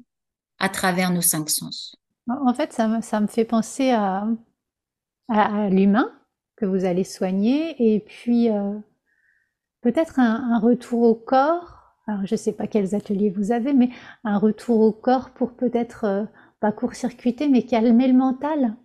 [0.58, 1.98] à travers nos cinq sens.
[2.30, 4.26] En fait, ça me, ça me fait penser à,
[5.28, 6.10] à, l'humain
[6.56, 8.48] que vous allez soigner et puis
[9.82, 11.96] peut-être un, un, retour au corps.
[12.08, 13.90] Alors, je ne sais pas quels ateliers vous avez, mais
[14.24, 16.26] un retour au corps pour peut-être euh,
[16.60, 18.76] pas court-circuiter, mais calmer le mental.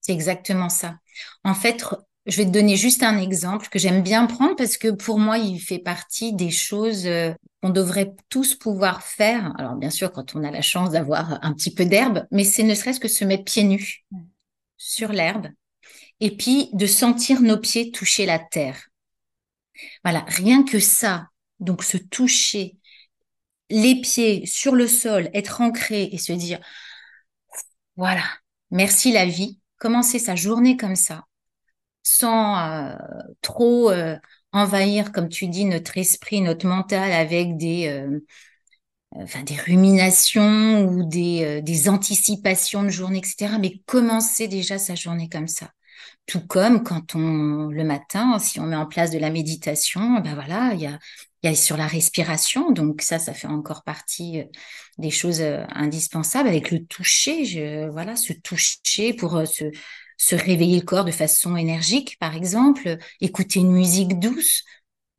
[0.00, 0.96] C'est exactement ça.
[1.44, 1.84] En fait,
[2.26, 5.38] je vais te donner juste un exemple que j'aime bien prendre parce que pour moi,
[5.38, 9.54] il fait partie des choses euh, qu'on devrait tous pouvoir faire.
[9.58, 12.62] Alors bien sûr, quand on a la chance d'avoir un petit peu d'herbe, mais c'est
[12.62, 14.04] ne serait-ce que se mettre pieds nus
[14.76, 15.48] sur l'herbe
[16.20, 18.89] et puis de sentir nos pieds toucher la terre.
[20.04, 21.28] Voilà, rien que ça,
[21.60, 22.78] donc se toucher
[23.70, 26.60] les pieds sur le sol, être ancré et se dire,
[27.96, 28.24] voilà,
[28.70, 31.24] merci la vie, commencer sa journée comme ça,
[32.02, 32.94] sans euh,
[33.42, 34.16] trop euh,
[34.52, 38.20] envahir, comme tu dis, notre esprit, notre mental avec des, euh,
[39.66, 43.58] ruminations ou des, des anticipations de journée, etc.
[43.58, 45.70] Mais commencer déjà sa journée comme ça.
[46.30, 50.34] Tout comme quand on, le matin, si on met en place de la méditation, ben
[50.34, 50.96] voilà, il y a,
[51.42, 54.44] y a sur la respiration, donc ça, ça fait encore partie
[54.96, 56.48] des choses indispensables.
[56.48, 59.72] Avec le toucher, voilà, se toucher pour se,
[60.18, 64.62] se réveiller le corps de façon énergique, par exemple, écouter une musique douce,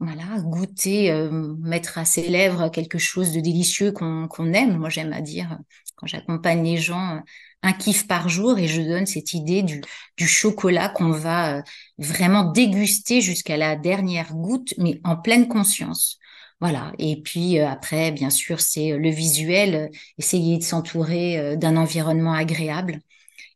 [0.01, 4.77] voilà, goûter, euh, mettre à ses lèvres quelque chose de délicieux qu'on qu'on aime.
[4.77, 5.59] Moi, j'aime à dire,
[5.95, 7.19] quand j'accompagne les gens, euh,
[7.61, 9.81] un kiff par jour et je donne cette idée du,
[10.17, 11.61] du chocolat qu'on va euh,
[11.99, 16.17] vraiment déguster jusqu'à la dernière goutte, mais en pleine conscience.
[16.59, 16.91] Voilà.
[16.97, 22.99] Et puis après, bien sûr, c'est le visuel, essayer de s'entourer d'un environnement agréable.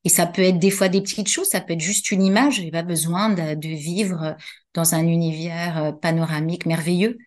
[0.06, 2.60] Et ça peut être des fois des petites choses, ça peut être juste une image.
[2.60, 4.36] Il n'y a pas besoin de, de, vivre
[4.76, 7.18] dans un univers euh, panoramique merveilleux.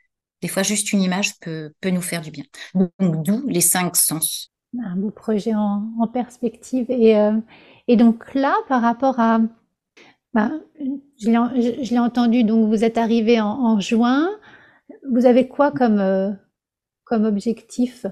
[0.42, 2.44] Des fois, juste une image peut, peut nous faire du bien.
[2.74, 4.52] Donc, d'où les cinq sens.
[4.80, 6.86] Un beau projet en, perspective.
[6.90, 7.32] Et, euh,
[7.88, 9.40] et donc là, par rapport à...
[10.34, 10.62] Ben,
[11.18, 14.28] je l'ai entendu, donc vous êtes arrivé en, en, juin.
[15.10, 16.30] Vous avez quoi comme, euh,
[17.04, 18.06] comme objectif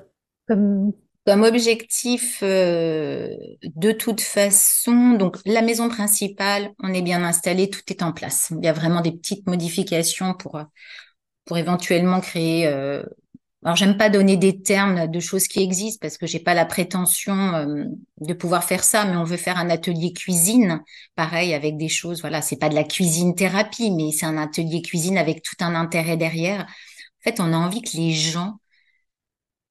[0.46, 0.92] comme,
[1.27, 3.29] comme objectif, euh,
[3.65, 8.53] de toute façon, donc la maison principale, on est bien installé, tout est en place.
[8.57, 10.61] Il y a vraiment des petites modifications pour
[11.47, 12.67] pour éventuellement créer.
[12.69, 13.03] Euh,
[13.65, 16.67] alors j'aime pas donner des termes de choses qui existent parce que j'ai pas la
[16.67, 17.85] prétention euh,
[18.21, 20.83] de pouvoir faire ça, mais on veut faire un atelier cuisine,
[21.17, 22.21] pareil avec des choses.
[22.21, 25.75] Voilà, c'est pas de la cuisine thérapie, mais c'est un atelier cuisine avec tout un
[25.75, 26.62] intérêt derrière.
[26.62, 28.61] En fait, on a envie que les gens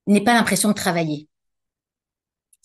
[0.06, 1.28] n'aient pas l'impression de travailler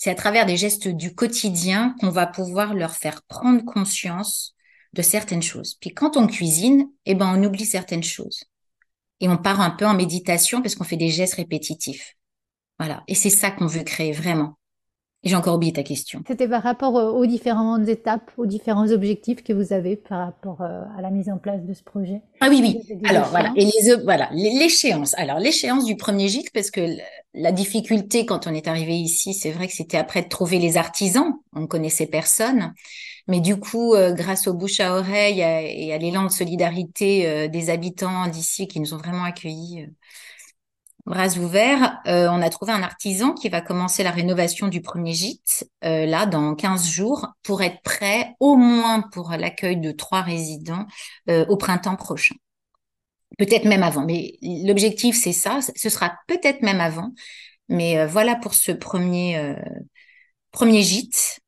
[0.02, 4.56] c'est à travers des gestes du quotidien qu'on va pouvoir leur faire prendre conscience
[4.94, 5.76] de certaines choses.
[5.80, 8.46] Puis quand on cuisine, eh ben on oublie certaines choses
[9.20, 12.16] et on part un peu en méditation parce qu'on fait des gestes répétitifs.
[12.80, 14.58] Voilà, et c'est ça qu'on veut créer vraiment.
[15.24, 16.24] J'ai encore oublié ta question.
[16.28, 20.82] C'était par rapport aux différentes étapes, aux différents objectifs que vous avez par rapport euh,
[20.98, 22.22] à la mise en place de ce projet.
[22.40, 23.00] Ah oui, oui.
[23.08, 25.14] Alors voilà, et les voilà, l'échéance.
[25.20, 26.82] Alors l'échéance du premier gîte, parce que
[27.36, 30.78] la difficulté quand on est arrivé ici, c'est vrai que c'était après de trouver les
[30.78, 31.34] artisans.
[31.54, 32.74] On ne connaissait personne.
[33.28, 37.48] Mais du coup, euh, grâce aux bouche à oreille et à l'élan de solidarité euh,
[37.48, 39.86] des habitants d'ici qui nous ont vraiment accueillis
[41.06, 45.14] bras ouverts, euh, on a trouvé un artisan qui va commencer la rénovation du premier
[45.14, 50.22] gîte, euh, là, dans 15 jours, pour être prêt au moins pour l'accueil de trois
[50.22, 50.86] résidents
[51.30, 52.36] euh, au printemps prochain.
[53.38, 55.60] Peut-être même avant, mais l'objectif, c'est ça.
[55.76, 57.12] Ce sera peut-être même avant.
[57.70, 59.56] Mais voilà pour ce premier,
[60.52, 61.41] premier gîte.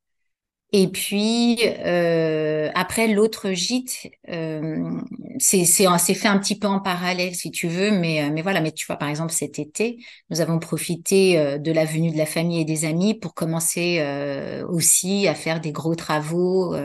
[0.76, 4.90] Et puis euh, après l'autre gîte, euh,
[5.38, 8.60] c'est fait un petit peu en parallèle si tu veux, mais euh, mais voilà.
[8.60, 12.18] Mais tu vois par exemple cet été, nous avons profité euh, de la venue de
[12.18, 14.04] la famille et des amis pour commencer
[14.68, 16.76] aussi à faire des gros travaux.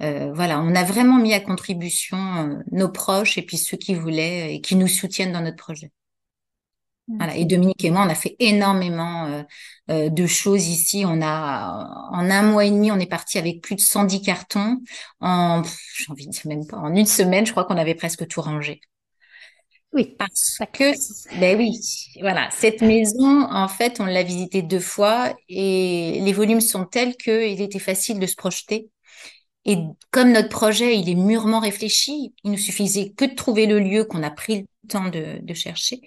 [0.00, 2.18] voilà, on a vraiment mis à contribution
[2.70, 5.90] nos proches et puis ceux qui voulaient et qui nous soutiennent dans notre projet.
[7.08, 7.36] Voilà.
[7.36, 9.42] Et Dominique et moi, on a fait énormément euh,
[9.90, 11.04] euh, de choses ici.
[11.06, 14.78] On a, en un mois et demi, on est parti avec plus de 110 cartons.
[15.20, 15.62] En,
[15.96, 18.40] j'ai envie de dire même pas, en une semaine, je crois qu'on avait presque tout
[18.40, 18.80] rangé.
[19.92, 20.14] Oui.
[20.18, 20.92] Parce que,
[21.40, 21.72] ben oui,
[22.20, 27.16] voilà, cette maison, en fait, on l'a visitée deux fois et les volumes sont tels
[27.16, 28.90] qu'il était facile de se projeter.
[29.66, 29.78] Et
[30.12, 34.04] comme notre projet, il est mûrement réfléchi, il nous suffisait que de trouver le lieu
[34.04, 36.00] qu'on a pris le temps de, de, chercher.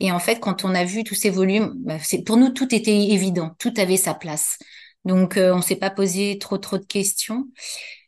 [0.00, 2.94] Et en fait, quand on a vu tous ces volumes, bah, pour nous, tout était
[2.94, 4.58] évident, tout avait sa place.
[5.06, 7.46] Donc, euh, on s'est pas posé trop trop de questions.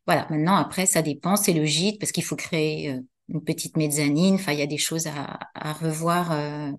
[0.07, 3.79] voilà, maintenant, après, ça dépend, c'est le gîte, parce qu'il faut créer euh, une petite
[3.79, 4.35] mezzanine.
[4.35, 6.71] Enfin, il y a des choses à, à revoir euh,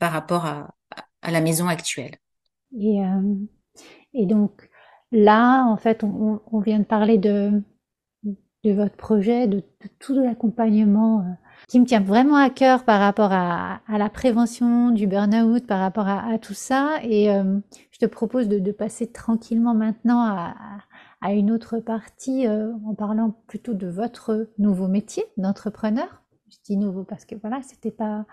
[0.00, 0.74] par rapport à,
[1.22, 2.16] à, la maison actuelle.
[2.76, 3.34] Et, euh,
[4.12, 4.68] et donc,
[5.12, 7.62] là, en fait, on, on, vient de parler de,
[8.66, 11.24] de votre projet, de, de tout l'accompagnement
[11.68, 15.80] qui me tient vraiment à cœur par rapport à, à la prévention du burn-out, par
[15.80, 16.98] rapport à, à, tout ça.
[17.02, 17.28] Et
[17.90, 20.54] je te propose de, de passer tranquillement maintenant à,
[21.20, 26.22] à une autre partie euh, en parlant plutôt de votre nouveau métier d'entrepreneur.
[26.50, 28.26] Je dis nouveau parce que voilà, c'était pas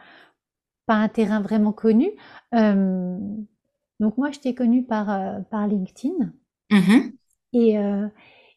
[0.86, 2.12] pas un terrain vraiment connu.
[2.54, 3.18] Euh,
[4.00, 6.34] donc moi, je t'ai connu par euh, par LinkedIn.
[7.54, 7.76] Et,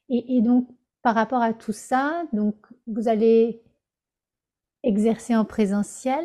[0.08, 0.68] et, et donc
[1.06, 2.56] par rapport à tout ça, donc
[2.88, 3.62] vous allez
[4.82, 6.24] exercer en présentiel,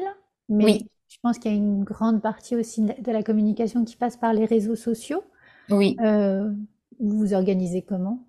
[0.50, 0.88] mais oui.
[1.08, 4.34] je pense qu'il y a une grande partie aussi de la communication qui passe par
[4.34, 5.24] les réseaux sociaux.
[5.70, 5.96] Oui.
[6.02, 6.50] Euh,
[7.00, 8.26] vous vous organisez comment?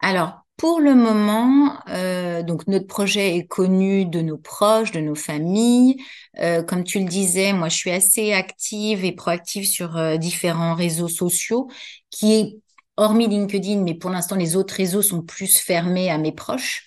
[0.00, 5.14] Alors, pour le moment, euh, donc notre projet est connu de nos proches, de nos
[5.14, 5.96] familles.
[6.40, 10.74] Euh, comme tu le disais, moi, je suis assez active et proactive sur euh, différents
[10.74, 11.68] réseaux sociaux,
[12.08, 12.61] qui est
[12.96, 16.86] hormis LinkedIn, mais pour l'instant, les autres réseaux sont plus fermés à mes proches.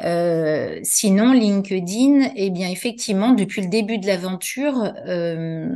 [0.00, 5.68] Euh, sinon, LinkedIn, eh bien, effectivement, depuis le début de l'aventure, euh,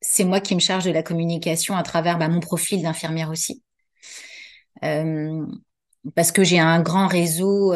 [0.00, 3.62] c'est moi qui me charge de la communication à travers bah, mon profil d'infirmière aussi.
[4.84, 5.46] Euh,
[6.14, 7.72] parce que j'ai un grand réseau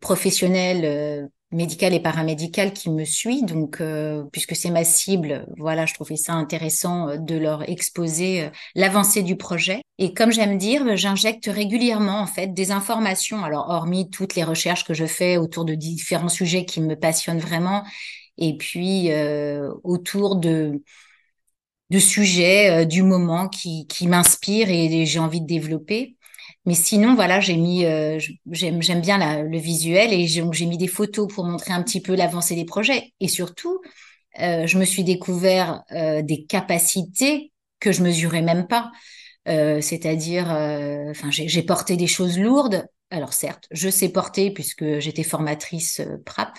[0.00, 3.42] professionnel, euh, médical et paramédical qui me suit.
[3.42, 9.22] Donc, euh, puisque c'est ma cible, voilà, je trouvais ça intéressant de leur exposer l'avancée
[9.22, 9.82] du projet.
[9.98, 13.44] Et comme j'aime dire, j'injecte régulièrement en fait des informations.
[13.44, 17.40] Alors, hormis toutes les recherches que je fais autour de différents sujets qui me passionnent
[17.40, 17.84] vraiment,
[18.36, 19.10] et puis
[19.82, 20.82] autour de
[21.90, 26.16] de sujets euh, du moment qui, qui m'inspirent et, j'ai envie de développer.
[26.66, 28.18] Mais sinon, voilà, j'ai mis, euh,
[28.50, 32.54] j'aime, bien le visuel et j'ai, mis des photos pour montrer un petit peu l'avancée
[32.54, 33.12] des projets.
[33.20, 33.80] Et surtout,
[34.40, 38.90] euh, je me suis découvert des capacités que je mesurais même pas.
[39.46, 40.48] c'est-à-dire,
[41.10, 46.18] enfin, j'ai porté des choses lourdes alors certes, je sais porter puisque j'étais formatrice euh,
[46.24, 46.58] PRAP,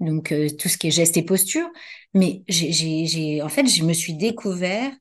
[0.00, 1.68] donc euh, tout ce qui est gestes et posture,
[2.14, 4.92] mais j'ai, en fait, je me suis découvert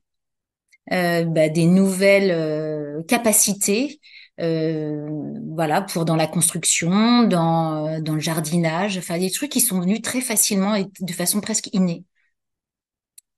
[0.91, 3.99] euh, bah, des nouvelles capacités,
[4.39, 10.01] voilà, pour dans la construction, dans dans le jardinage, enfin des trucs qui sont venus
[10.01, 12.03] très facilement et de façon presque innée.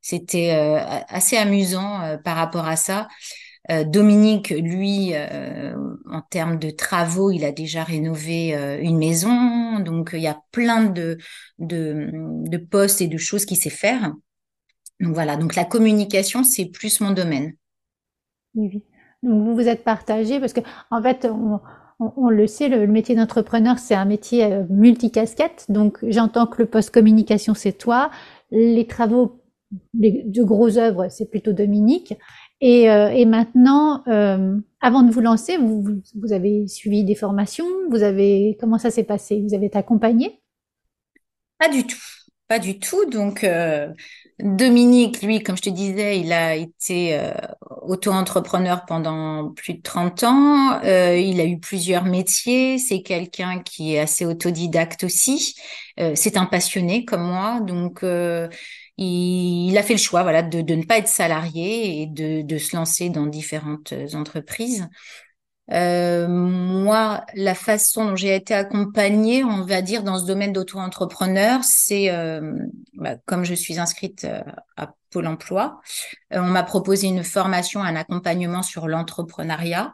[0.01, 3.07] C'était assez amusant par rapport à ça.
[3.71, 5.75] Euh, Dominique, lui, euh,
[6.11, 10.39] en termes de travaux, il a déjà rénové euh, une maison, donc il y a
[10.51, 11.17] plein de,
[11.57, 14.13] de, de postes et de choses qu'il sait faire.
[14.99, 17.53] Donc voilà, donc la communication, c'est plus mon domaine.
[18.53, 18.83] Oui.
[19.25, 20.61] Vous vous êtes partagé parce que
[20.91, 21.59] en fait, on,
[21.99, 25.65] on, le sait, le, métier d'entrepreneur, c'est un métier multicasquette.
[25.69, 28.11] Donc j'entends que le poste communication, c'est toi.
[28.51, 29.41] Les travaux
[29.93, 32.15] de grosses œuvres, c'est plutôt Dominique.
[32.61, 35.83] Et, euh, et maintenant, euh, avant de vous lancer, vous,
[36.15, 39.43] vous, avez suivi des formations, vous avez comment ça s'est passé?
[39.45, 40.41] Vous avez été accompagné?
[41.59, 41.97] Pas du tout,
[42.47, 43.05] pas du tout.
[43.09, 43.91] Donc euh,
[44.39, 47.31] Dominique, lui, comme je te disais, il a été euh,
[47.83, 50.79] auto-entrepreneur pendant plus de 30 ans.
[50.83, 52.77] Euh, il a eu plusieurs métiers.
[52.77, 55.55] C'est quelqu'un qui est assez autodidacte aussi.
[56.15, 58.03] c'est un passionné comme moi, donc
[58.97, 63.09] il, a fait le choix voilà, de, ne pas être salarié et de se lancer
[63.09, 64.89] dans différentes entreprises.
[65.71, 71.61] Euh, moi, la façon dont j'ai été accompagnée, on va dire, dans ce domaine d'auto-entrepreneur,
[71.63, 72.53] c'est, euh,
[72.93, 74.41] bah, comme je suis inscrite euh,
[74.77, 75.79] à Pôle Emploi,
[76.33, 79.93] euh, on m'a proposé une formation, un accompagnement sur l'entrepreneuriat.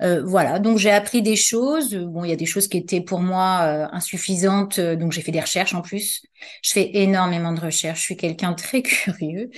[0.00, 1.96] Euh, voilà, donc j'ai appris des choses.
[1.96, 5.40] Bon, il y a des choses qui étaient pour moi insuffisantes, donc j'ai fait des
[5.40, 6.22] recherches en plus.
[6.62, 7.98] Je fais énormément de recherches.
[7.98, 9.50] Je suis quelqu'un très curieux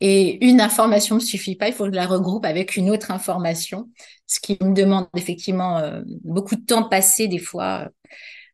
[0.00, 1.68] et une information me suffit pas.
[1.68, 3.88] Il faut que je la regroupe avec une autre information,
[4.26, 5.80] ce qui me demande effectivement
[6.22, 7.88] beaucoup de temps passé des fois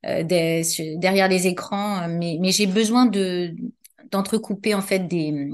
[0.04, 0.62] des,
[0.96, 2.06] derrière les écrans.
[2.08, 3.54] Mais, mais j'ai besoin de
[4.10, 5.48] d'entrecouper en fait des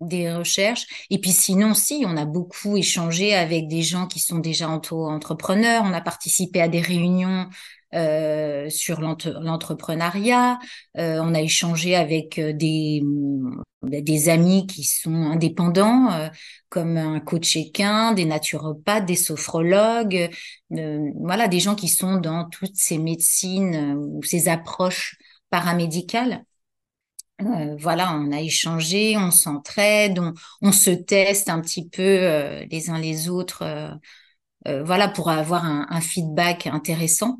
[0.00, 0.86] des recherches.
[1.10, 5.82] Et puis sinon, si, on a beaucoup échangé avec des gens qui sont déjà entrepreneurs.
[5.84, 7.48] On a participé à des réunions
[7.94, 10.58] euh, sur l'entrepreneuriat.
[10.98, 13.02] Euh, on a échangé avec euh, des,
[13.82, 16.28] des amis qui sont indépendants, euh,
[16.68, 20.30] comme un coach équin, des naturopathes, des sophrologues,
[20.72, 25.16] euh, voilà, des gens qui sont dans toutes ces médecines ou ces approches
[25.50, 26.44] paramédicales.
[27.40, 32.66] Euh, voilà, on a échangé, on s'entraide, on, on, se teste un petit peu euh,
[32.70, 33.62] les uns les autres.
[34.66, 37.38] Euh, voilà, pour avoir un, feedback intéressant.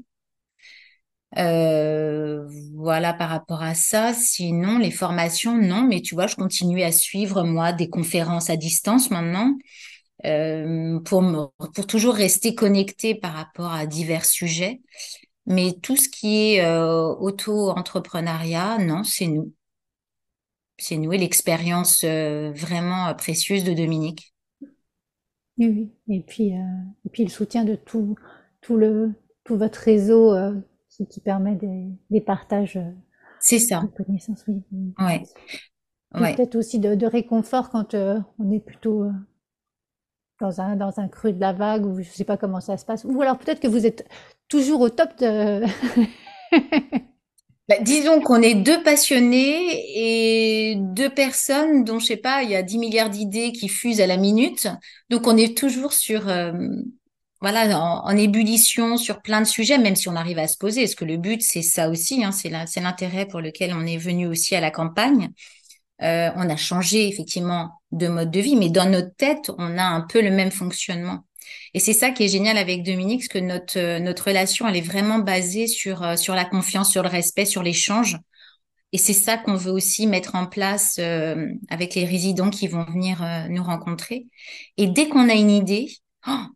[1.37, 4.13] Voilà par rapport à ça.
[4.15, 8.57] Sinon, les formations, non, mais tu vois, je continue à suivre moi des conférences à
[8.57, 9.57] distance maintenant
[11.05, 14.81] pour pour toujours rester connecté par rapport à divers sujets.
[15.47, 19.53] Mais tout ce qui est auto-entrepreneuriat, non, c'est nous
[20.79, 24.35] c'est nous et l'expérience euh, vraiment précieuse de Dominique.
[25.59, 26.61] Oui, Et puis, euh,
[27.05, 28.17] et puis le soutien de tout,
[28.61, 29.13] tout, le,
[29.45, 30.33] tout votre réseau
[31.01, 31.57] euh, qui, permet
[32.11, 32.79] des, partages
[33.41, 33.83] c'est ça.
[33.83, 34.45] de connaissances.
[34.49, 34.63] Oui.
[34.99, 36.35] Ouais.
[36.35, 39.07] Peut-être aussi de, réconfort quand on est plutôt
[40.41, 42.77] dans un, dans un creux de la vague ou je ne sais pas comment ça
[42.77, 43.05] se passe.
[43.05, 44.09] Ou alors peut-être que vous êtes
[44.49, 45.63] toujours au top de...
[47.69, 52.57] Bah, disons qu'on est deux passionnés et deux personnes dont, je sais pas, il y
[52.57, 54.69] a 10 milliards d'idées qui fusent à la minute.
[55.11, 56.53] Donc, on est toujours sur, euh,
[57.41, 60.83] voilà, en, ébullition sur plein de sujets, même si on arrive à se poser.
[60.83, 64.27] Parce que le but, c'est ça aussi, hein, c'est l'intérêt pour lequel on est venu
[64.27, 65.31] aussi à la campagne.
[66.03, 69.85] Euh, on a changé effectivement de mode de vie, mais dans notre tête, on a
[69.85, 71.25] un peu le même fonctionnement.
[71.75, 74.77] Et c'est ça qui est génial avec Dominique, parce que notre, euh, notre relation, elle
[74.77, 78.17] est vraiment basée sur, euh, sur la confiance, sur le respect, sur l'échange.
[78.93, 82.85] Et c'est ça qu'on veut aussi mettre en place euh, avec les résidents qui vont
[82.85, 84.27] venir nous rencontrer.
[84.79, 85.89] Et dès qu'on a une idée,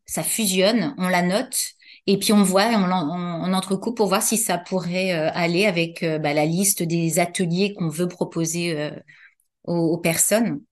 [0.07, 1.59] ça fusionne, on la note,
[2.07, 6.35] et puis on voit, on, on, entrecoupe pour voir si ça pourrait aller avec bah,
[6.35, 8.93] la liste des ateliers qu'on veut proposer
[9.65, 10.63] aux, personnes.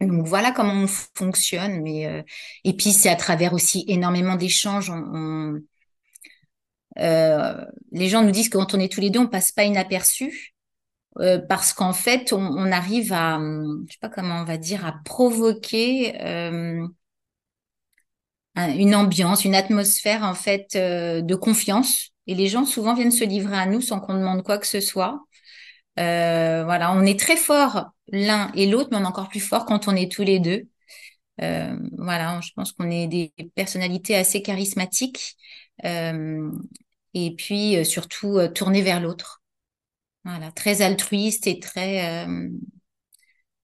[0.00, 1.82] Donc voilà comment on fonctionne.
[1.82, 2.22] Mais euh,
[2.64, 4.92] et puis c'est à travers aussi énormément d'échanges.
[6.98, 9.64] Euh, les gens nous disent que quand on est tous les deux, on passe pas
[9.64, 10.54] inaperçu
[11.20, 15.00] euh, parce qu'en fait, on, arrive à, je sais pas comment on va dire, à
[15.04, 16.14] provoquer
[18.66, 22.10] une ambiance, une atmosphère en fait de confiance.
[22.26, 24.80] Et les gens souvent viennent se livrer à nous sans qu'on demande quoi que ce
[24.80, 25.20] soit.
[25.98, 29.64] Euh, voilà, on est très fort l'un et l'autre, mais on est encore plus fort
[29.66, 30.68] quand on est tous les deux.
[31.42, 35.36] Euh, voilà, je pense qu'on est des personnalités assez charismatiques
[35.84, 36.50] euh,
[37.14, 39.42] et puis surtout tournées vers l'autre.
[40.24, 42.26] Voilà, très altruiste et très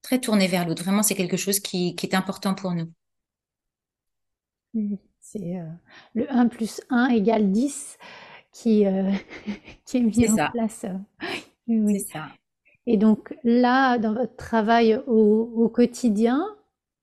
[0.03, 0.19] très
[0.49, 0.83] vers l'autre.
[0.83, 2.93] Vraiment, c'est quelque chose qui, est important pour nous.
[5.21, 5.59] C'est
[6.15, 7.99] le 1 plus 1 égale 10
[8.53, 8.85] qui,
[9.87, 10.87] qui est mis en place.
[11.67, 11.99] Oui.
[11.99, 12.27] C'est ça.
[12.87, 16.45] Et donc là, dans votre travail au, quotidien,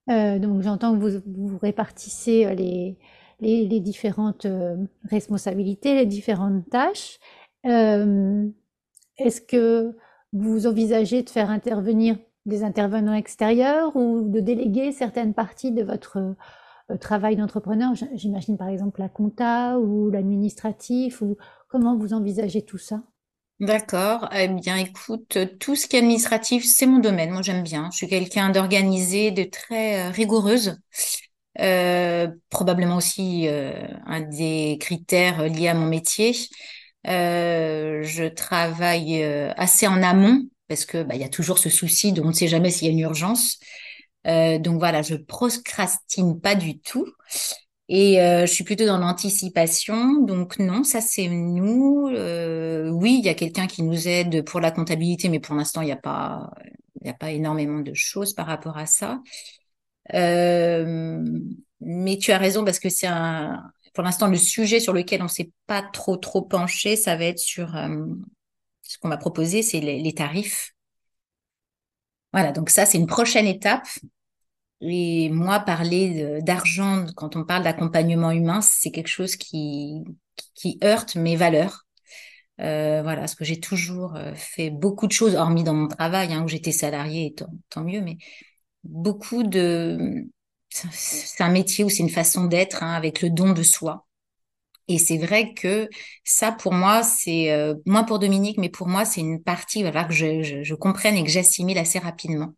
[0.10, 2.98] euh, donc j'entends que vous, vous répartissez euh, les,
[3.40, 4.78] les, différentes euh,
[5.10, 7.20] responsabilités, les différentes tâches.
[7.64, 9.96] Est-ce que
[10.34, 16.36] vous envisagez de faire intervenir des intervenants extérieurs ou de déléguer certaines parties de votre
[17.00, 21.38] travail d'entrepreneur J'imagine par exemple la compta ou l'administratif ou
[21.70, 23.04] comment vous envisagez tout ça?
[23.62, 24.28] D'accord.
[24.34, 27.30] Eh bien, écoute, tout ce qui est administratif, c'est mon domaine.
[27.30, 27.90] Moi, j'aime bien.
[27.92, 30.80] Je suis quelqu'un d'organisé, de très euh, rigoureuse.
[31.60, 36.34] Euh, probablement aussi euh, un des critères liés à mon métier.
[37.06, 42.22] je travaille assez en amont parce que bah, il y a toujours ce souci de
[42.22, 43.60] on ne sait jamais s'il y a une urgence.
[44.26, 47.08] Donc voilà, je procrastine pas du tout.
[47.94, 50.22] Et euh, je suis plutôt dans l'anticipation.
[50.24, 52.08] Donc non, ça c'est nous.
[52.08, 55.82] Euh, oui, il y a quelqu'un qui nous aide pour la comptabilité, mais pour l'instant,
[55.82, 56.52] il n'y a pas,
[57.02, 59.20] il a pas énormément de choses par rapport à ça.
[60.14, 61.22] Euh,
[61.82, 63.62] mais tu as raison parce que c'est un,
[63.94, 67.40] pour l'instant, le sujet sur lequel on s'est pas trop trop penché, ça va être
[67.40, 67.76] sur
[68.84, 70.74] ce qu'on m'a proposé, c'est les tarifs.
[72.34, 73.86] Voilà, donc ça c'est une prochaine étape
[74.82, 80.04] et moi, parler d'argent quand on parle d'accompagnement humain, c'est quelque chose qui,
[80.56, 81.86] qui heurte mes valeurs.
[82.60, 86.34] Euh, voilà, parce que j'ai toujours euh, fait beaucoup de choses, hormis dans mon travail,
[86.34, 88.18] hein, où j'étais salariée, tant, tant, mieux, mais
[88.84, 90.26] beaucoup de...
[90.70, 94.06] C'est un métier où c'est une façon d'être hein, avec le don de soi.
[94.94, 95.90] Et c'est vrai que
[96.24, 100.04] ça, pour moi, c'est euh, moins pour Dominique, mais pour moi, c'est une partie voilà,
[100.04, 102.54] que je, je, je comprenne et que j'assimile assez rapidement.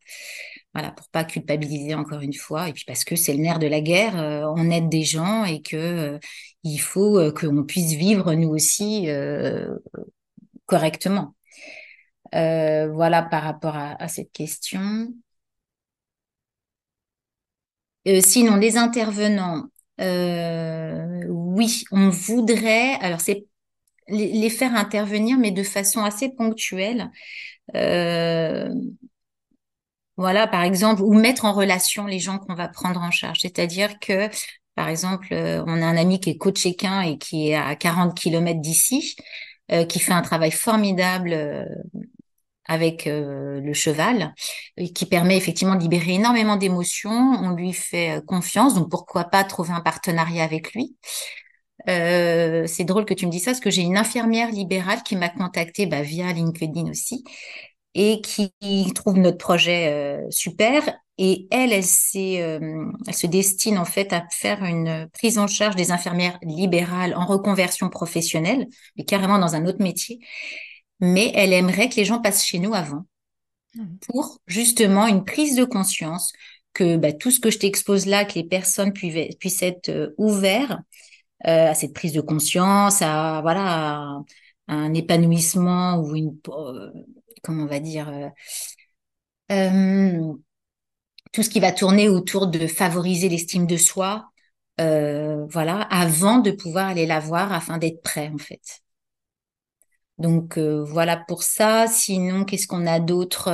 [0.74, 3.68] Voilà, pour pas culpabiliser encore une fois, et puis parce que c'est le nerf de
[3.68, 6.20] la guerre, euh, on aide des gens et que euh,
[6.64, 9.08] il faut euh, qu'on puisse vivre nous aussi
[10.66, 11.36] correctement.
[12.32, 15.14] voilà par rapport à, cette question.
[18.22, 19.68] sinon, les intervenants,
[20.00, 23.46] oui, on voudrait, alors c'est
[24.10, 27.12] les, faire intervenir, mais de façon assez ponctuelle.
[30.18, 33.40] Voilà, par exemple, ou mettre en relation les gens qu'on va prendre en charge.
[33.42, 34.30] C'est-à-dire que
[34.76, 38.16] Par exemple, on a un ami qui est coach équin et qui est à 40
[38.20, 39.16] km d'ici,
[39.90, 41.68] qui fait un travail formidable
[42.68, 44.34] avec le cheval,
[44.96, 47.12] qui permet effectivement de libérer énormément d'émotions.
[47.12, 50.96] On lui fait confiance, donc pourquoi pas trouver un partenariat avec lui.
[51.90, 55.16] Euh, c'est drôle que tu me dis ça parce que j'ai une infirmière libérale qui
[55.16, 57.24] m'a contactée bah, via LinkedIn aussi
[57.96, 58.52] et qui
[58.96, 60.84] trouve notre projet euh, super.
[61.20, 61.84] Et elle, elle,
[62.16, 67.14] euh, elle se destine en fait à faire une prise en charge des infirmières libérales
[67.16, 70.20] en reconversion professionnelle, mais carrément dans un autre métier.
[71.04, 73.06] Mais elle aimerait que les gens passent chez nous avant
[73.76, 73.98] mmh.
[74.08, 76.32] pour justement une prise de conscience
[76.74, 80.80] que bah, tout ce que je t'expose là, que les personnes puissent, puissent être ouvertes
[81.46, 84.24] euh, à cette prise de conscience, à voilà,
[84.68, 86.92] un épanouissement ou une, euh,
[87.44, 88.30] comment on va dire, euh,
[89.52, 90.34] euh,
[91.32, 94.30] tout ce qui va tourner autour de favoriser l'estime de soi,
[94.78, 98.82] voilà, avant de pouvoir aller la voir afin d'être prêt en fait.
[100.18, 101.88] Donc voilà pour ça.
[101.88, 103.50] Sinon, qu'est-ce qu'on a d'autre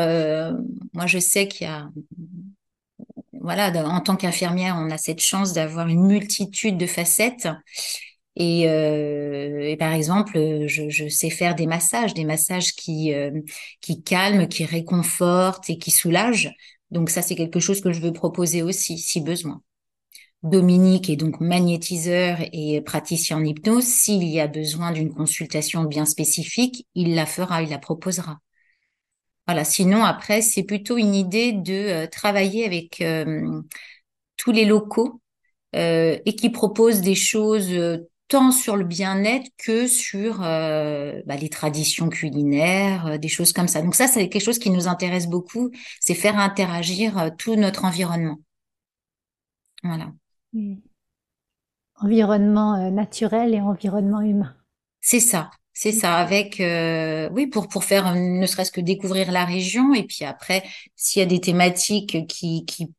[0.93, 1.89] Moi, je sais qu'il y a
[3.41, 7.47] voilà, en tant qu'infirmière, on a cette chance d'avoir une multitude de facettes.
[8.35, 13.31] Et, euh, par exemple, je, sais faire des massages, des massages qui euh,
[13.81, 16.51] qui calment, qui réconfortent et qui soulagent.
[16.91, 19.61] Donc ça, c'est quelque chose que je veux proposer aussi, si besoin.
[20.43, 23.83] Dominique est donc magnétiseur et praticien en hypnose.
[23.83, 28.39] S'il y a besoin d'une consultation bien spécifique, il la fera, il la proposera.
[29.47, 29.65] Voilà.
[29.65, 33.61] Sinon, après, c'est plutôt une idée de euh, travailler avec euh,
[34.37, 35.21] tous les locaux
[35.75, 37.73] euh, et qui proposent des choses
[38.27, 43.81] tant sur le bien-être que sur bah, les traditions culinaires, des choses comme ça.
[43.81, 48.39] Donc ça, c'est quelque chose qui nous intéresse beaucoup, c'est faire interagir tout notre environnement.
[49.83, 50.11] Voilà.
[51.95, 54.55] Environnement naturel et environnement humain.
[55.01, 55.49] C'est ça.
[55.73, 60.03] C'est ça, avec euh, oui pour pour faire ne serait-ce que découvrir la région et
[60.03, 60.61] puis après
[60.97, 62.93] s'il y a des thématiques qui qui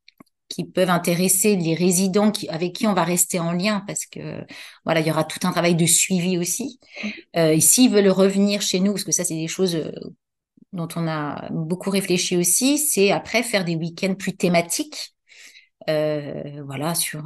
[0.48, 4.44] qui peuvent intéresser les résidents qui, avec qui on va rester en lien parce que
[4.86, 6.80] voilà il y aura tout un travail de suivi aussi.
[7.36, 9.92] Euh, et s'ils veulent revenir chez nous parce que ça c'est des choses euh,
[10.72, 15.14] dont on a beaucoup réfléchi aussi, c'est après faire des week-ends plus thématiques
[15.88, 17.22] euh, voilà, sur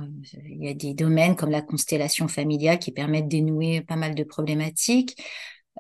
[0.46, 4.14] il y a des domaines comme la constellation familiale qui permettent de dénouer pas mal
[4.14, 5.16] de problématiques.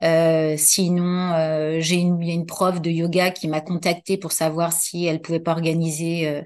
[0.02, 5.04] Euh, sinon, euh, j'ai une, une prof de yoga qui m'a contactée pour savoir si
[5.06, 6.42] elle pouvait pas organiser euh,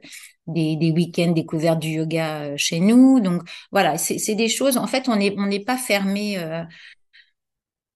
[0.47, 3.21] des, des week-ends découvertes du yoga euh, chez nous.
[3.21, 4.77] Donc voilà, c'est des choses.
[4.77, 6.37] En fait, on n'est on n'est pas fermé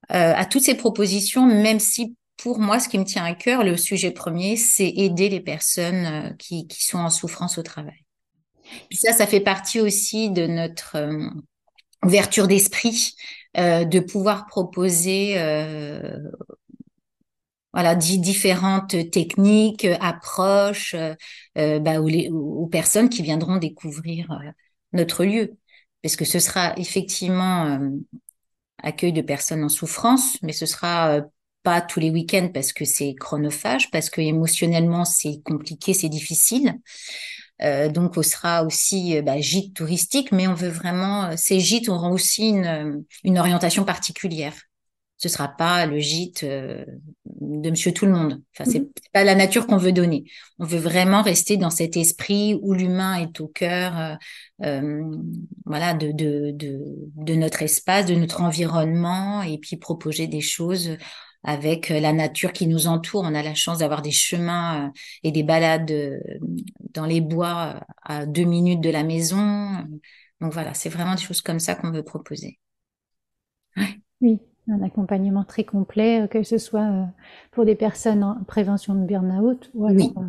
[0.08, 3.76] à toutes ces propositions, même si pour moi, ce qui me tient à cœur, le
[3.76, 8.01] sujet premier, c'est aider les personnes qui, qui sont en souffrance au travail.
[8.92, 11.28] Ça, ça fait partie aussi de notre euh,
[12.04, 13.14] ouverture d'esprit,
[13.56, 16.18] euh, de pouvoir proposer euh,
[17.72, 20.94] voilà différentes techniques, approches
[21.54, 24.28] bah, aux, personnes qui viendront découvrir
[24.92, 25.56] notre lieu,
[26.02, 27.80] parce que ce sera effectivement
[28.76, 31.22] accueil de personnes en souffrance, mais ce sera
[31.62, 36.74] pas tous les week-ends parce que c'est chronophage, parce que émotionnellement c'est compliqué, c'est difficile.
[37.62, 41.60] Euh, donc, on sera aussi euh, bah, gîte touristique, mais on veut vraiment, euh, ces
[41.60, 44.54] gîtes auront aussi une, une orientation particulière.
[45.16, 48.42] Ce sera pas le gîte de Monsieur Tout le Monde.
[48.56, 48.88] Enfin, c'est mhm.
[49.12, 50.24] pas la nature qu'on veut donner.
[50.58, 54.18] On veut vraiment rester dans cet esprit où l'humain est au cœur,
[54.58, 56.80] voilà, de, de, de,
[57.14, 60.96] de notre espace, de notre environnement, et puis proposer des choses
[61.44, 63.22] avec euh, la nature qui nous entoure.
[63.24, 64.90] On a la chance d'avoir des chemins euh,
[65.22, 66.18] et des balades euh,
[66.94, 69.70] dans les bois à deux minutes de la maison.
[70.40, 72.58] Donc voilà, c'est vraiment des choses comme ça qu'on veut proposer.
[74.20, 74.38] Oui,
[74.68, 77.08] un accompagnement très complet, que ce soit
[77.50, 80.24] pour des personnes en prévention de burn-out ou alors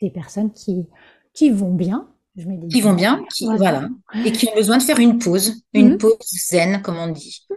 [0.00, 0.86] des personnes qui,
[1.34, 2.08] qui vont bien.
[2.36, 3.88] Je qui vont bien, qui, voilà.
[4.24, 5.98] et qui ont besoin de faire une pause, une mmh.
[5.98, 7.47] pause zen, comme on dit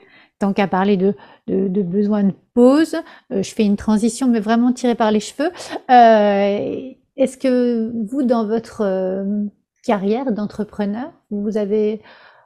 [0.41, 1.15] tant qu'à parler de,
[1.47, 2.95] de, besoin de pause,
[3.31, 5.51] euh, je fais une transition, mais vraiment tirée par les cheveux.
[5.89, 9.45] Euh, est-ce que vous, dans votre euh,
[9.83, 12.01] carrière d'entrepreneur, vous avez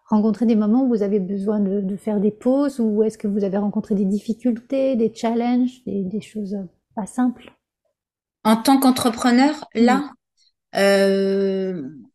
[0.10, 3.46] rencontré des moments où vous avez besoin de, faire des pauses ou est-ce que vous
[3.46, 6.58] avez rencontré des difficultés, des challenges, des, choses
[6.96, 7.54] pas simples?
[8.44, 10.12] En tant qu'entrepreneur, là,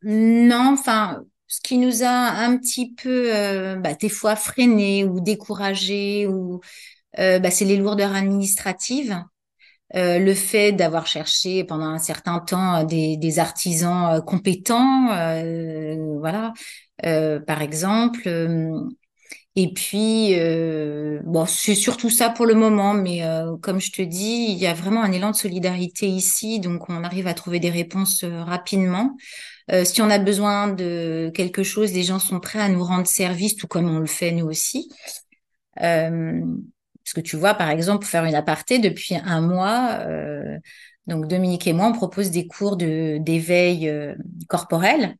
[0.03, 5.19] non, enfin, ce qui nous a un petit peu euh, bah, des fois freiné ou
[5.19, 6.61] découragé ou
[7.19, 9.23] euh, bah, c'est les lourdeurs administratives
[9.95, 15.07] Euh, le fait d'avoir cherché pendant un certain temps des, des artisans compétents,
[16.19, 16.53] voilà,
[17.47, 18.27] par exemple.
[19.55, 20.33] Et puis,
[21.25, 23.21] bon, c'est surtout ça pour le moment, mais
[23.61, 27.03] comme je te dis, il y a vraiment un élan de solidarité ici, donc on
[27.03, 29.15] arrive à trouver des réponses rapidement.
[29.71, 33.07] Euh, si on a besoin de quelque chose, les gens sont prêts à nous rendre
[33.07, 34.89] service, tout comme on le fait nous aussi.
[35.81, 36.41] Euh,
[37.03, 40.57] parce que tu vois, par exemple, pour faire une aparté, depuis un mois, euh,
[41.07, 43.91] donc Dominique et moi, on propose des cours d'éveil
[44.47, 45.15] corporel.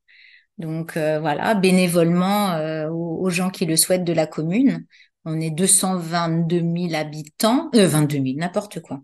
[0.57, 2.55] Donc voilà, bénévolement
[2.89, 4.85] aux, gens qui le souhaitent de la commune.
[5.25, 9.01] On est 222 000 habitants, euh, 22 000, n'importe quoi.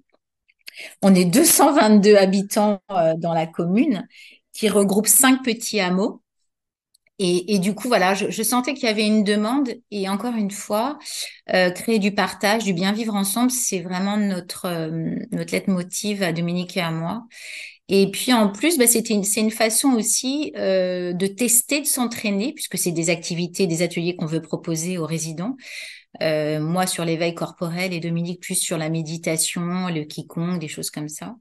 [1.01, 4.07] On est 222 habitants dans la commune
[4.57, 6.21] qui regroupe cinq petits hameaux.
[7.19, 9.69] Et, et, du coup, voilà, je, je sentais qu'il y avait une demande.
[9.89, 10.99] Et encore une fois,
[11.53, 16.31] euh, créer du partage, du bien vivre ensemble, c'est vraiment notre euh, notre leitmotiv à
[16.31, 17.23] Dominique et à moi.
[17.89, 22.53] Et puis en plus, bah, c'était c'est une façon aussi euh, de tester, de s'entraîner,
[22.53, 25.55] puisque c'est des activités, des ateliers qu'on veut proposer aux résidents.
[26.21, 30.89] Euh, moi sur l'éveil corporel et Dominique plus sur la méditation, le qigong, des choses
[30.89, 31.35] comme ça.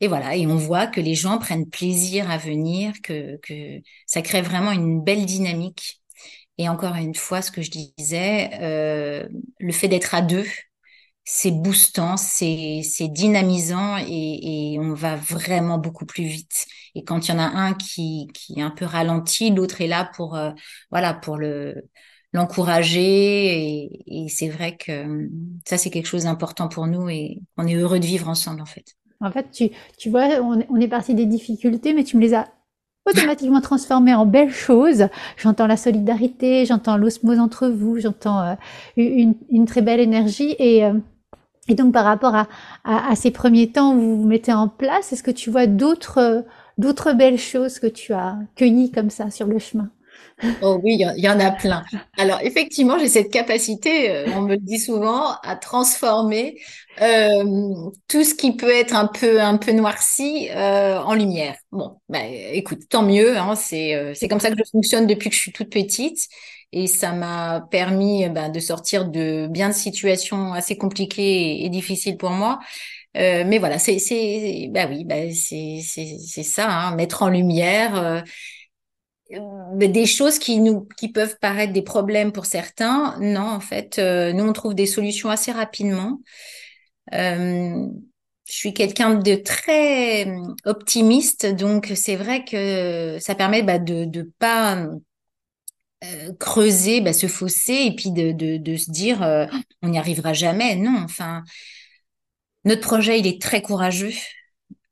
[0.00, 4.22] Et voilà, et on voit que les gens prennent plaisir à venir, que, que ça
[4.22, 6.00] crée vraiment une belle dynamique.
[6.58, 9.28] Et encore une fois, ce que je disais, euh,
[9.58, 10.46] le fait d'être à deux,
[11.24, 16.66] c'est boostant, c'est dynamisant et, et, on va vraiment beaucoup plus vite.
[16.94, 19.86] Et quand il y en a un qui, qui est un peu ralenti, l'autre est
[19.88, 20.52] là pour euh,
[20.90, 21.74] voilà pour le
[22.32, 25.28] l'encourager et, et c'est vrai que
[25.66, 28.66] ça c'est quelque chose d'important pour nous et on est heureux de vivre ensemble en
[28.66, 28.96] fait.
[29.20, 32.34] En fait, tu, tu vois, on, on est parti des difficultés, mais tu me les
[32.34, 32.46] as
[33.08, 35.08] automatiquement transformées en belles choses.
[35.36, 38.54] J'entends la solidarité, j'entends l'osmose entre vous, j'entends euh,
[38.96, 40.54] une, une, très belle énergie.
[40.58, 40.94] Et, euh,
[41.68, 42.48] et donc, par rapport à,
[42.84, 45.66] à, à, ces premiers temps où vous vous mettez en place, est-ce que tu vois
[45.66, 46.44] d'autres
[46.78, 49.90] d'autres belles choses que tu as cueillies comme ça sur le chemin?
[50.62, 51.84] Oh oui, il y en a plein.
[52.16, 56.60] Alors effectivement, j'ai cette capacité, euh, on me le dit souvent, à transformer
[57.00, 61.56] euh, tout ce qui peut être un peu un peu noirci euh, en lumière.
[61.72, 63.36] Bon, bah, écoute, tant mieux.
[63.36, 66.28] Hein, c'est euh, c'est comme ça que je fonctionne depuis que je suis toute petite
[66.72, 72.16] et ça m'a permis bah, de sortir de bien de situations assez compliquées et, difficiles
[72.16, 72.60] pour moi.
[73.16, 73.96] Euh, mais voilà, c'est
[74.70, 75.80] bah oui, bah c'est
[76.42, 78.22] ça, hein, mettre en lumière
[79.76, 83.18] des choses qui nous qui peuvent paraître des problèmes pour certains.
[83.20, 86.20] Non, en fait, euh, nous on trouve des solutions assez rapidement.
[87.14, 87.86] Euh,
[88.46, 90.26] je suis quelqu'un de très
[90.64, 94.88] optimiste, donc c'est vrai que ça permet bah, de ne pas
[96.04, 99.46] euh, creuser bah, ce fossé et puis de, de, de se dire euh,
[99.82, 100.76] on n'y arrivera jamais.
[100.76, 101.42] Non, enfin,
[102.64, 104.12] notre projet il est très courageux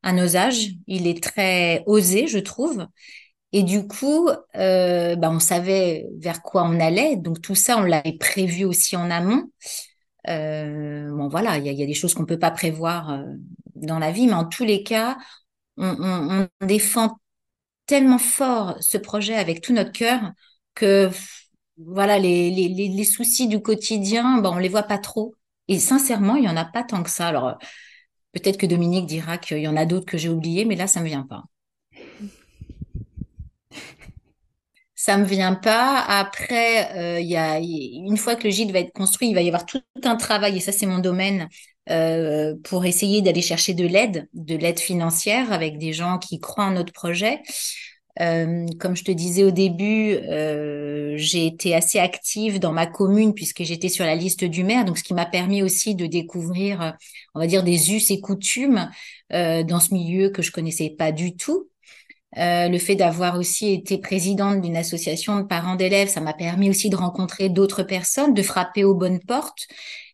[0.03, 2.87] à nos âges, il est très osé, je trouve.
[3.53, 7.17] Et du coup, euh, bah, on savait vers quoi on allait.
[7.17, 9.51] Donc tout ça, on l'avait prévu aussi en amont.
[10.29, 13.23] Euh, bon voilà, il y a, des choses qu'on peut pas prévoir euh,
[13.77, 15.17] dans la vie, mais en tous les cas,
[15.77, 17.19] on, défend
[17.87, 20.33] tellement fort ce projet avec tout notre cœur
[20.75, 21.11] que
[21.79, 25.35] voilà, les, les, les, soucis du quotidien, bah, on les voit pas trop.
[25.69, 27.29] Et sincèrement, il y en a pas tant que ça.
[27.29, 27.59] Alors
[28.33, 31.01] peut-être que Dominique dira qu'il y en a d'autres que j'ai oubliés, mais là, ça
[31.01, 31.45] me vient pas.
[35.07, 36.01] Ça me vient pas.
[36.01, 39.47] Après, euh, il a une fois que le gîte va être construit, il va y
[39.47, 41.49] avoir tout un travail et ça c'est mon domaine
[41.91, 46.65] euh, pour essayer d'aller chercher de l'aide, de l'aide financière avec des gens qui croient
[46.65, 47.41] en notre projet.
[48.21, 53.33] Euh, comme je te disais au début, euh, j'ai été assez active dans ma commune
[53.33, 56.97] puisque j'étais sur la liste du maire, donc ce qui m'a permis aussi de découvrir,
[57.37, 58.91] on va dire, des us et coutumes
[59.33, 61.69] euh, dans ce milieu que je connaissais pas du tout.
[62.39, 66.69] Euh, le fait d'avoir aussi été présidente d'une association de parents d'élèves, ça m'a permis
[66.69, 69.67] aussi de rencontrer d'autres personnes, de frapper aux bonnes portes.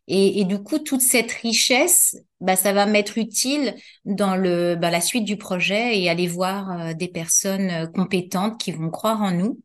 [0.08, 4.90] Et, et, du coup, toute cette richesse, bah, ça va m'être utile dans le, bah,
[4.90, 9.22] la suite du projet et aller voir euh, des personnes euh, compétentes qui vont croire
[9.22, 9.60] en nous.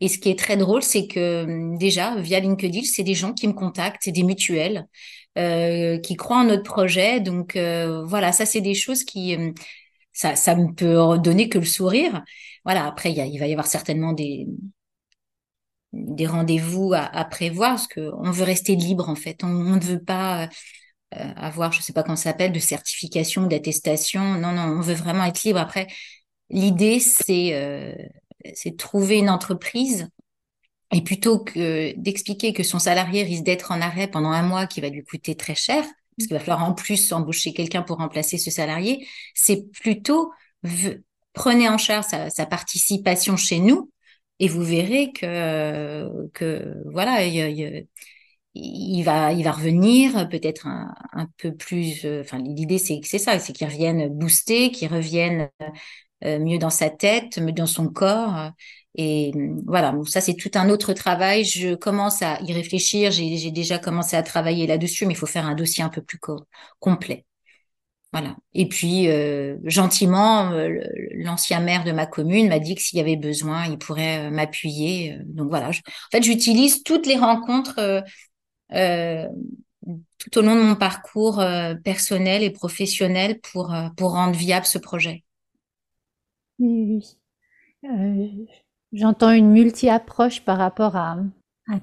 [0.00, 3.32] Et ce qui est très drôle, c'est que hum, déjà, via LinkedIn, c'est des gens
[3.32, 4.86] qui me contactent, c'est des mutuelles.
[5.38, 7.20] Euh, qui croient en notre projet.
[7.20, 9.54] Donc euh, voilà, ça c'est des choses qui hum,
[10.12, 12.22] ça, ça me peut donner que le sourire.
[12.64, 14.46] Voilà, après, il, y a, il va y avoir certainement des,
[15.92, 19.44] des rendez-vous à, à, prévoir, parce qu'on veut rester libre, en fait.
[19.44, 24.22] On, ne veut pas euh, avoir, je sais pas comment ça s'appelle, de certification, d'attestation.
[24.38, 25.58] Non, non, on veut vraiment être libre.
[25.60, 25.88] Après,
[26.50, 27.94] l'idée, c'est euh,
[28.54, 30.08] c'est trouver une entreprise
[30.92, 34.80] et plutôt que d'expliquer que son salarié risque d'être en arrêt pendant un mois qui
[34.80, 35.84] va lui coûter très cher,
[36.16, 39.06] parce qu'il va falloir en plus embaucher quelqu'un pour remplacer ce salarié.
[39.34, 40.32] C'est plutôt
[41.32, 43.90] prenez en charge sa, participation chez nous
[44.38, 52.06] et vous verrez que voilà il, va il va revenir peut-être un, peu plus.
[52.20, 55.50] Enfin l'idée c'est c'est ça, c'est qu'il revienne boosté, qu'il revienne
[56.24, 58.52] euh, mieux dans sa tête, mieux dans son corps.
[58.94, 59.32] Et
[59.66, 61.44] voilà, ça c'est tout un autre travail.
[61.44, 63.10] Je commence à y réfléchir.
[63.10, 66.18] J'ai déjà commencé à travailler là-dessus, mais il faut faire un dossier un peu plus
[66.78, 67.24] complet.
[68.12, 68.36] Voilà.
[68.52, 70.80] Et puis euh, gentiment, euh,
[71.12, 75.16] l'ancien maire de ma commune m'a dit que s'il y avait besoin, il pourrait m'appuyer.
[75.24, 75.70] Donc voilà.
[75.70, 75.72] en
[76.10, 78.02] fait, j'utilise toutes les rencontres
[78.70, 81.42] tout au long de mon parcours
[81.82, 85.24] personnel et professionnel pour pour rendre viable ce projet.
[86.58, 87.02] Oui,
[87.84, 88.46] euh,
[88.92, 91.18] J'entends une multi-approche par rapport à,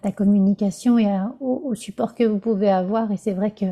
[0.04, 1.08] ta communication et
[1.40, 3.12] au, support que vous pouvez avoir.
[3.12, 3.66] Et c'est vrai que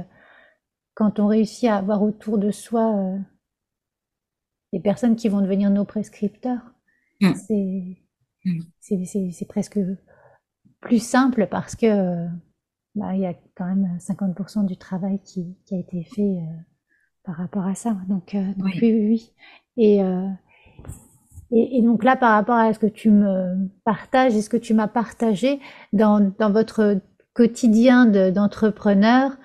[0.96, 3.18] quand on réussit à avoir autour de soi euh,
[4.74, 6.62] des personnes qui vont devenir nos prescripteurs,
[7.22, 7.34] mm.
[8.46, 8.60] Mm.
[8.80, 9.80] c'est presque
[10.80, 12.26] plus simple parce que
[12.96, 16.62] bah, il y a quand même 50% du travail qui, a été fait euh,
[17.24, 17.96] par rapport à ça.
[18.08, 18.80] Donc, oui.
[18.82, 19.34] oui, oui,
[19.78, 20.02] Et
[21.52, 24.58] et, et, donc là, par rapport à ce que tu me partages et ce que
[24.58, 25.60] tu m'as partagé
[25.94, 27.00] dans, dans votre
[27.34, 29.38] quotidien d'entrepreneur,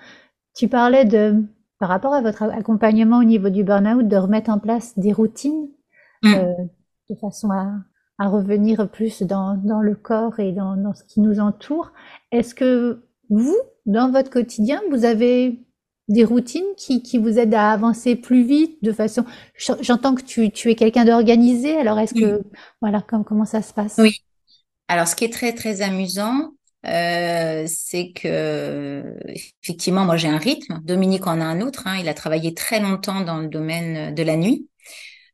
[0.55, 1.43] tu parlais de,
[1.79, 5.69] par rapport à votre accompagnement au niveau du burn-out, de remettre en place des routines
[6.23, 6.33] mm.
[6.33, 6.53] euh,
[7.09, 7.71] de façon à,
[8.17, 11.93] à, revenir plus dans, dans le corps et dans, dans ce qui nous entoure.
[12.31, 15.65] Est-ce que vous, dans votre quotidien, vous avez
[16.09, 19.25] des routines qui, qui, vous aident à avancer plus vite de façon.
[19.81, 21.77] J'entends que tu, tu es quelqu'un d'organisé.
[21.77, 22.41] Alors est-ce que
[22.81, 23.95] voilà comment, comment ça se passe?
[23.97, 24.19] Oui.
[24.87, 26.51] Alors ce qui est très très amusant,
[26.85, 29.15] euh, c'est que
[29.61, 30.81] effectivement moi j'ai un rythme.
[30.83, 31.87] Dominique en a un autre.
[31.87, 31.97] Hein.
[31.99, 34.67] Il a travaillé très longtemps dans le domaine de la nuit.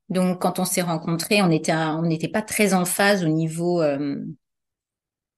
[0.10, 3.82] Donc quand on s'est rencontrés, on était on n'était pas très en phase au niveau
[3.82, 4.18] euh,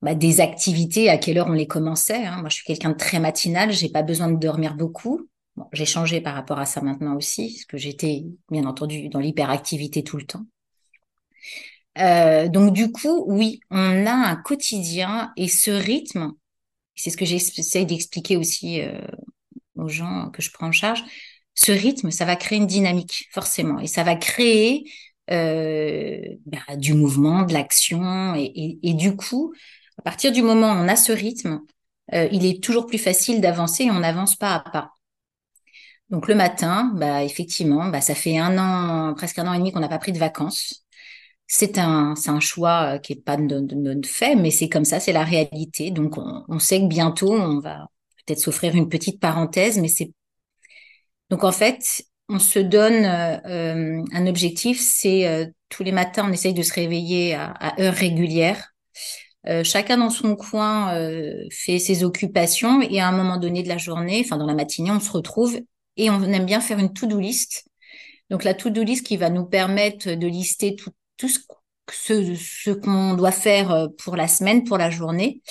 [0.01, 2.25] bah, des activités, à quelle heure on les commençait.
[2.25, 2.37] Hein.
[2.39, 5.27] Moi, je suis quelqu'un de très matinal, j'ai pas besoin de dormir beaucoup.
[5.55, 9.19] Bon, j'ai changé par rapport à ça maintenant aussi, parce que j'étais bien entendu dans
[9.19, 10.45] l'hyperactivité tout le temps.
[11.97, 16.31] Euh, donc du coup, oui, on a un quotidien et ce rythme,
[16.95, 19.01] c'est ce que j'essaie d'expliquer aussi euh,
[19.75, 21.03] aux gens que je prends en charge.
[21.53, 24.85] Ce rythme, ça va créer une dynamique forcément, et ça va créer
[25.31, 29.53] euh, bah, du mouvement, de l'action, et, et, et, du coup,
[30.01, 31.61] à partir du moment où on a ce rythme,
[32.13, 34.93] euh, il est toujours plus facile d'avancer et on avance pas à pas.
[36.09, 39.71] Donc le matin, bah effectivement, bah ça fait un an, presque un an et demi
[39.71, 40.85] qu'on n'a pas pris de vacances.
[41.45, 44.99] C'est un, un choix euh, qui est pas de, notre fait, mais c'est comme ça,
[44.99, 45.91] c'est la réalité.
[45.91, 47.87] Donc on, sait que bientôt on va
[48.25, 50.11] peut-être s'offrir une petite parenthèse, mais c'est
[51.29, 56.53] donc en fait on se donne euh, un objectif, c'est tous les matins on essaye
[56.53, 58.70] de se réveiller à, à heure régulière
[59.47, 63.69] euh, chacun dans son coin euh, fait ses occupations et à un moment donné de
[63.69, 65.59] la journée, enfin dans la matinée, on se retrouve
[65.97, 67.65] et on aime bien faire une to-do list.
[68.29, 70.91] Donc la to-do list qui va nous permettre de lister tout,
[71.27, 71.39] ce,
[71.91, 75.41] ce, ce qu'on doit faire euh, pour la semaine, pour la journée.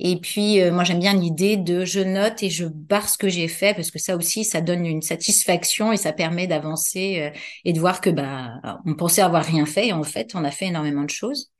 [0.00, 3.48] Et puis moi j'aime bien l'idée de je note et je barre ce que j'ai
[3.48, 7.32] fait parce que ça aussi ça donne une satisfaction et ça permet d'avancer
[7.64, 10.52] et de voir que bah on pensait avoir rien fait et en fait on a
[10.52, 11.50] fait énormément de choses.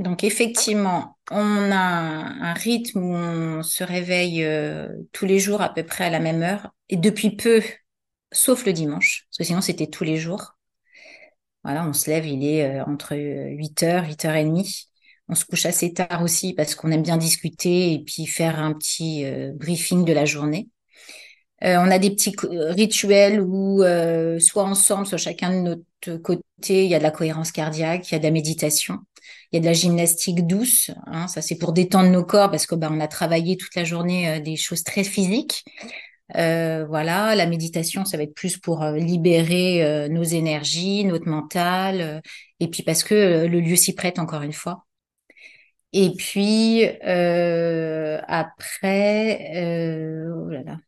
[0.00, 5.74] Donc effectivement, on a un rythme où on se réveille euh, tous les jours à
[5.74, 7.62] peu près à la même heure et depuis peu,
[8.32, 10.56] sauf le dimanche, parce que sinon c'était tous les jours.
[11.64, 14.86] Voilà, on se lève, il est euh, entre 8h, 8h30.
[15.28, 18.72] On se couche assez tard aussi parce qu'on aime bien discuter et puis faire un
[18.72, 20.70] petit euh, briefing de la journée.
[21.60, 23.82] on a des petits rituels où
[24.38, 28.12] soit ensemble, soit chacun de notre côté, il y a de la cohérence cardiaque, il
[28.12, 29.00] y a de la méditation.
[29.52, 32.66] Il y a de la gymnastique douce, hein, ça c'est pour détendre nos corps parce
[32.66, 35.64] que bah, on a travaillé toute la journée euh, des choses très physiques.
[36.36, 42.22] Euh, voilà, la méditation, ça va être plus pour euh, libérer nos énergies, notre mental,
[42.60, 44.84] et puis parce que le lieu s'y prête encore une fois.
[45.92, 46.84] Et puis
[48.28, 48.42] après,
[50.32, 50.78] oh là là.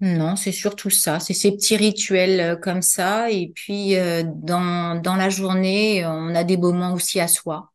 [0.00, 1.18] Non, c'est surtout ça.
[1.18, 3.30] C'est ces petits rituels comme ça.
[3.32, 7.73] Et puis dans dans la journée, on a des moments aussi à soi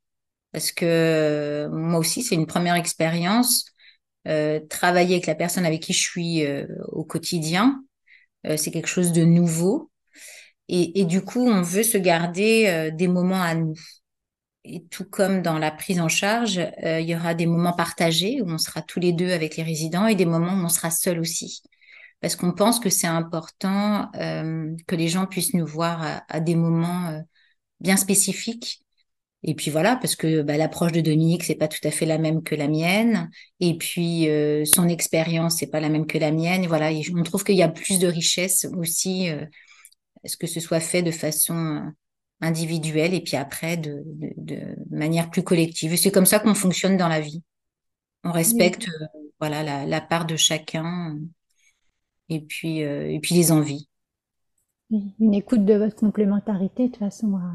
[0.52, 3.66] parce que moi aussi, c'est une première expérience.
[4.28, 7.84] Euh, travailler avec la personne avec qui je suis euh, au quotidien,
[8.45, 9.91] euh, c'est quelque chose de nouveau.
[10.72, 13.74] Et, du coup, on veut se garder des moments à nous.
[14.64, 18.47] Et tout comme dans la prise en charge, il y aura des moments partagés où
[18.47, 21.20] on sera tous les deux avec les résidents et des moments où on sera seul
[21.20, 21.64] aussi.
[22.22, 27.20] parce qu'on pense que c'est important que les gens puissent nous voir à, des moments
[27.80, 28.84] bien spécifiques.
[29.44, 32.18] Et puis voilà, parce que bah, l'approche de Dominique, c'est pas tout à fait la
[32.18, 33.30] même que la mienne.
[33.60, 36.64] Et puis euh, son expérience, c'est pas la même que la mienne.
[36.64, 39.46] Et voilà, on trouve qu'il y a plus de richesse aussi, euh,
[40.26, 41.84] ce que ce soit fait de façon
[42.42, 45.96] individuelle et puis après de, de, de manière plus collective.
[45.96, 47.44] C'est comme ça qu'on fonctionne dans la vie.
[48.24, 48.88] On respecte
[49.40, 51.18] voilà la, la, part de chacun
[52.28, 53.88] et puis, euh, et puis les envies.
[54.92, 57.54] Une écoute de votre complémentarité de façon à,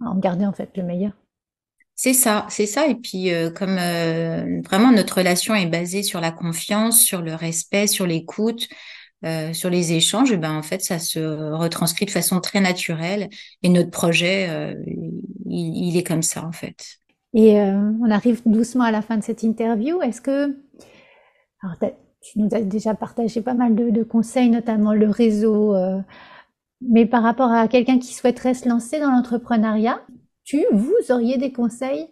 [0.00, 1.12] en garder en fait le meilleur.
[1.94, 2.86] C'est ça, c'est ça.
[2.86, 7.34] Et puis, euh, comme euh, vraiment notre relation est basée sur la confiance, sur le
[7.34, 8.68] respect, sur l'écoute,
[9.52, 11.18] sur les échanges, ben en fait, ça se
[11.52, 13.28] retranscrit de façon très naturelle.
[13.62, 16.96] Et notre projet, il, il, est comme ça en fait.
[17.34, 20.00] Et on arrive doucement à la fin de cette interview.
[20.00, 20.56] Est-ce que
[21.62, 21.76] alors,
[22.22, 25.74] tu nous as déjà partagé pas mal de, conseils, notamment le réseau.
[26.82, 30.04] Euh, mais par rapport à quelqu'un qui souhaiterait se lancer dans l'entrepreneuriat,
[30.44, 32.08] tu, vous auriez des conseils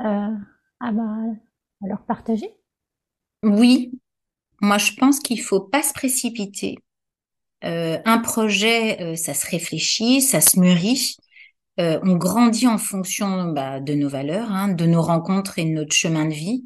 [0.00, 0.30] euh,
[0.80, 0.92] à,
[1.82, 2.50] leur partager?
[3.42, 3.92] Oui,
[4.60, 6.76] moi je pense qu'il faut pas se précipiter.
[7.64, 11.16] Euh, un projet, ça se réfléchit, ça se mûrit.
[11.78, 15.94] on grandit en fonction bah, de nos valeurs, hein, de nos rencontres et de notre
[15.94, 16.64] chemin de vie.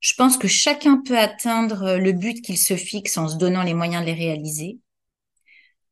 [0.00, 3.62] Je pense que chacun peut atteindre euh, le but qu'il se fixe en se donnant
[3.62, 4.78] les moyens de les réaliser.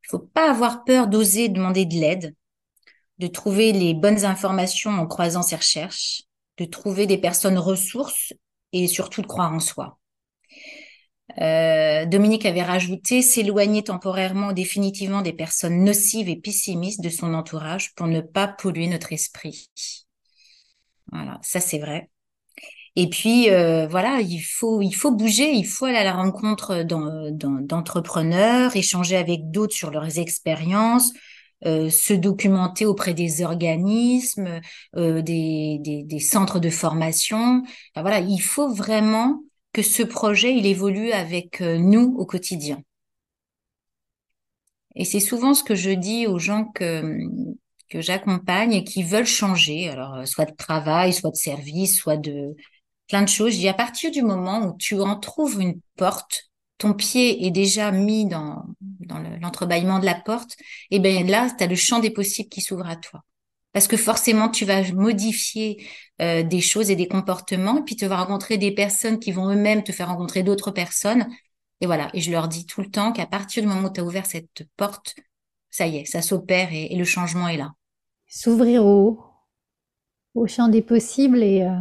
[0.07, 2.35] Il faut pas avoir peur d'oser demander de l'aide,
[3.19, 6.23] de trouver les bonnes informations en croisant ses recherches,
[6.59, 8.33] de trouver des personnes ressources
[8.73, 9.99] et surtout de croire en soi.
[11.41, 17.95] Euh, Dominique avait rajouté s'éloigner temporairement définitivement des personnes nocives et pessimistes de son entourage
[17.95, 19.69] pour ne pas polluer notre esprit.
[21.13, 22.11] Voilà, ça c'est vrai.
[22.97, 26.83] Et puis euh, voilà, il faut il faut bouger, il faut aller à la rencontre
[26.83, 31.13] d'entrepreneurs, échanger avec d'autres sur leurs expériences,
[31.67, 34.61] euh, se documenter auprès des organismes,
[34.97, 37.63] euh, des, des, des, centres de formation.
[37.95, 39.43] voilà, il faut vraiment
[39.75, 42.83] que ce projet il évolue avec nous au quotidien.
[44.95, 47.19] Et c'est souvent ce que je dis aux gens que
[47.89, 52.57] que j'accompagne et qui veulent changer, alors soit de travail, soit de service, soit de
[53.09, 53.53] plein de choses.
[53.53, 57.51] Je dis à partir du moment où tu en trouves une porte, ton pied est
[57.51, 60.57] déjà mis dans, dans l'entrebâillement de la porte,
[60.91, 63.23] et eh bien là, tu as le champ des possibles qui s'ouvre à toi.
[63.73, 65.87] Parce que forcément, tu vas modifier
[66.23, 69.51] euh, des choses et des comportements, et puis tu vas rencontrer des personnes qui vont
[69.51, 71.27] eux-mêmes te faire rencontrer d'autres personnes.
[71.81, 74.01] Et voilà, et je leur dis tout le temps qu'à partir du moment où tu
[74.01, 75.15] as ouvert cette porte,
[75.71, 77.73] ça y est, ça s'opère et, le changement est là.
[78.27, 79.21] S'ouvrir au,
[80.35, 81.77] au champ des possibles et, euh,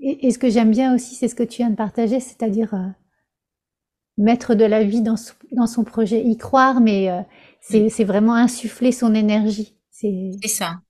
[0.00, 2.88] et, ce que j'aime bien aussi, c'est ce que tu viens de partager, c'est-à-dire euh,
[4.16, 5.16] mettre de la vie dans,
[5.52, 7.20] dans, son projet, y croire, mais euh,
[7.60, 9.76] c'est vraiment insuffler son énergie.
[9.90, 10.80] C'est ça.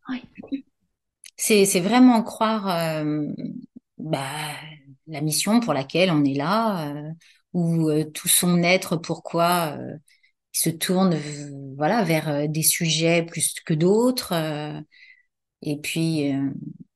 [1.37, 3.27] C'est vraiment croire euh,
[3.99, 4.21] bah,
[5.09, 6.95] la mission pour laquelle on est là,
[7.53, 9.77] ou tout son être, pourquoi
[10.55, 11.17] il se tourne
[11.77, 14.33] voilà vers des sujets plus que d'autres.
[15.63, 16.33] et puis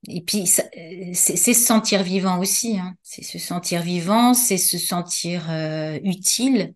[0.09, 2.79] et puis, c'est se sentir vivant aussi.
[2.79, 2.95] Hein.
[3.03, 6.75] C'est se sentir vivant, c'est se sentir euh, utile,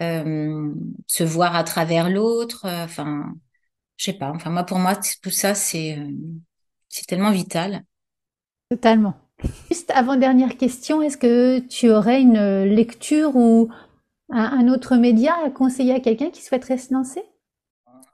[0.00, 0.72] euh,
[1.06, 2.66] se voir à travers l'autre.
[2.66, 3.34] Euh, enfin,
[3.96, 4.30] je sais pas.
[4.30, 5.98] Enfin, moi, pour moi, tout ça, c'est
[6.88, 7.84] c'est tellement vital.
[8.70, 9.14] Totalement.
[9.70, 13.70] Juste avant dernière question, est-ce que tu aurais une lecture ou
[14.30, 17.22] un, un autre média à conseiller à quelqu'un qui souhaiterait se lancer?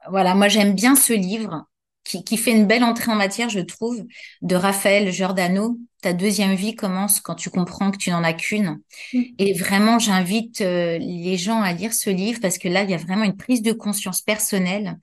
[0.08, 1.66] Voilà, moi j'aime bien ce livre
[2.08, 4.04] qui, fait une belle entrée en matière, je trouve,
[4.42, 5.78] de Raphaël Giordano.
[6.00, 8.80] Ta deuxième vie commence quand tu comprends que tu n'en as qu'une.
[9.12, 9.22] Mm.
[9.38, 12.94] Et vraiment, j'invite euh, les gens à lire ce livre parce que là, il y
[12.94, 14.98] a vraiment une prise de conscience personnelle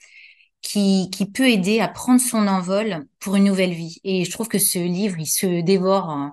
[0.61, 3.99] qui, qui peut aider à prendre son envol pour une nouvelle vie.
[4.03, 6.31] Et je trouve que ce livre, il se dévore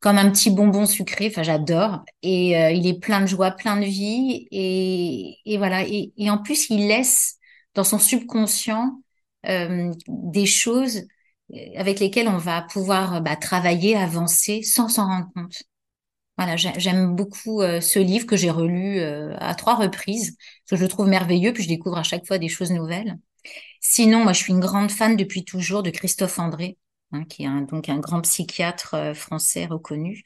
[0.00, 1.28] comme un petit bonbon sucré.
[1.28, 2.04] Enfin, j'adore.
[2.22, 4.46] Et euh, il est plein de joie, plein de vie.
[4.52, 5.82] Et, et voilà.
[5.82, 7.36] Et, et en plus, il laisse
[7.74, 9.00] dans son subconscient
[9.48, 11.04] euh, des choses
[11.54, 15.62] euh, avec lesquelles on va pouvoir bah, travailler, avancer sans s'en rendre compte.
[16.36, 20.36] Voilà, j'aime beaucoup euh, ce livre que j'ai relu à trois reprises,
[20.70, 23.18] que je trouve merveilleux, puis je découvre à chaque fois des choses nouvelles.
[23.80, 26.76] Sinon, moi, je suis une grande fan depuis toujours de Christophe André,
[27.12, 30.22] hein, qui est donc un grand psychiatre français reconnu,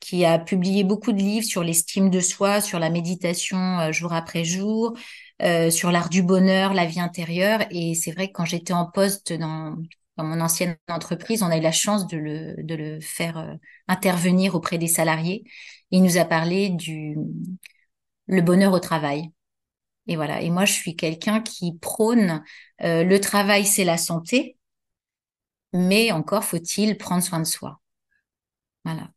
[0.00, 4.44] qui a publié beaucoup de livres sur l'estime de soi, sur la méditation jour après
[4.44, 4.96] jour,
[5.42, 7.60] euh, sur l'art du bonheur, la vie intérieure.
[7.70, 9.76] Et c'est vrai que quand j'étais en poste dans,
[10.16, 13.54] dans mon ancienne entreprise, on a eu la chance de le, de le faire euh,
[13.88, 15.44] intervenir auprès des salariés.
[15.90, 17.16] Il nous a parlé du,
[18.26, 19.30] le bonheur au travail.
[20.08, 20.42] Et voilà.
[20.42, 22.42] Et moi, je suis quelqu'un qui prône
[22.82, 24.58] euh, le travail, c'est la santé,
[25.74, 27.82] mais encore faut-il prendre soin de soi.
[28.84, 29.12] Voilà.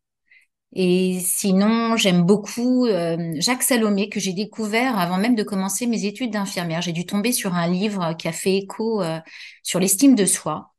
[0.76, 6.04] Et sinon, j'aime beaucoup euh, Jacques Salomé que j'ai découvert avant même de commencer mes
[6.06, 6.82] études d'infirmière.
[6.82, 9.20] J'ai dû tomber sur un livre qui a fait écho euh,
[9.64, 10.74] sur l'estime de soi.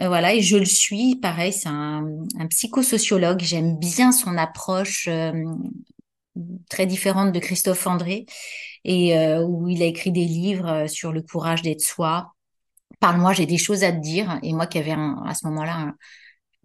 [0.00, 1.14] Euh, voilà, et je le suis.
[1.16, 2.04] Pareil, c'est un,
[2.40, 3.40] un, psychosociologue.
[3.40, 5.08] J'aime bien son approche
[6.68, 8.26] très différente de Christophe André,
[8.84, 12.32] et où il a écrit des livres sur le courage d'être soi.
[12.98, 14.38] Parle-moi, j'ai des choses à te dire.
[14.42, 15.94] Et moi qui avais à ce moment-là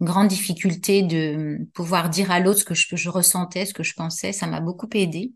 [0.00, 4.32] grande difficulté de pouvoir dire à l'autre ce que je, ressentais, ce que je pensais.
[4.32, 5.32] Ça m'a beaucoup aidé.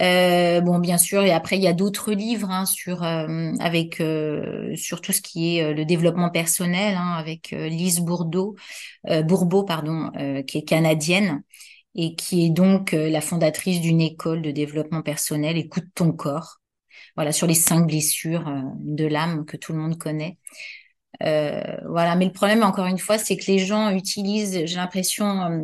[0.00, 4.00] Euh, bon, bien sûr, et après il y a d'autres livres hein, sur euh, avec
[4.00, 8.54] euh, sur tout ce qui est le développement personnel, hein, avec Lise Bourdeau,
[9.24, 10.10] Bourbeau, pardon,
[10.46, 11.42] qui est canadienne
[11.94, 15.56] et qui est donc la fondatrice d'une école de développement personnel.
[15.56, 16.60] Écoute ton corps,
[17.16, 20.38] voilà sur les cinq blessures de l'âme que tout le monde connaît.
[21.22, 25.42] Euh, voilà, mais le problème, encore une fois, c'est que les gens utilisent, j'ai l'impression,
[25.42, 25.60] euh,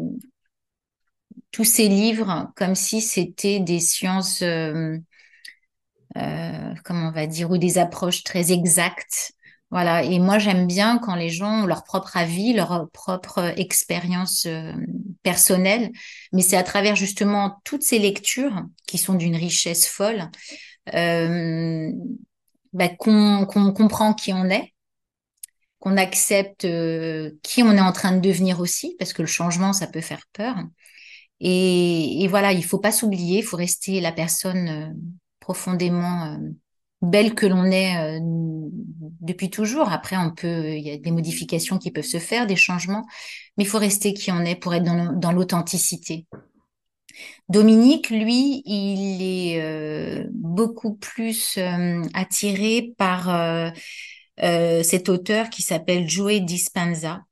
[1.51, 4.99] tous ces livres comme si c'était des sciences, euh,
[6.85, 9.33] comment on va dire, ou des approches très exactes.
[9.71, 14.47] Voilà, et moi j'aime bien quand les gens ont leur propre avis, leur propre expérience
[15.25, 15.91] personnelle,
[16.33, 20.31] mais c'est à travers justement toutes ces lectures qui sont d'une richesse folle
[22.73, 24.74] bah, qu'on comprend qui on est,
[25.85, 29.75] qu'on accepte euh, qui on est en train de devenir aussi, parce que le changement,
[29.75, 30.57] ça peut faire peur.
[31.41, 34.89] Et, voilà, il faut pas s'oublier, il faut rester la personne euh,
[35.41, 36.39] profondément euh,
[37.03, 38.19] belle que l'on est
[39.21, 39.93] depuis toujours.
[39.93, 43.05] Après, on peut, il y a des modifications qui peuvent se faire, des changements,
[43.59, 46.27] mais il faut rester qui on est pour être dans, l'authenticité.
[47.51, 51.59] Dominique, lui, il est beaucoup plus
[52.15, 53.69] attiré par euh,
[54.39, 57.23] cet auteur qui s'appelle Joe Dispenza,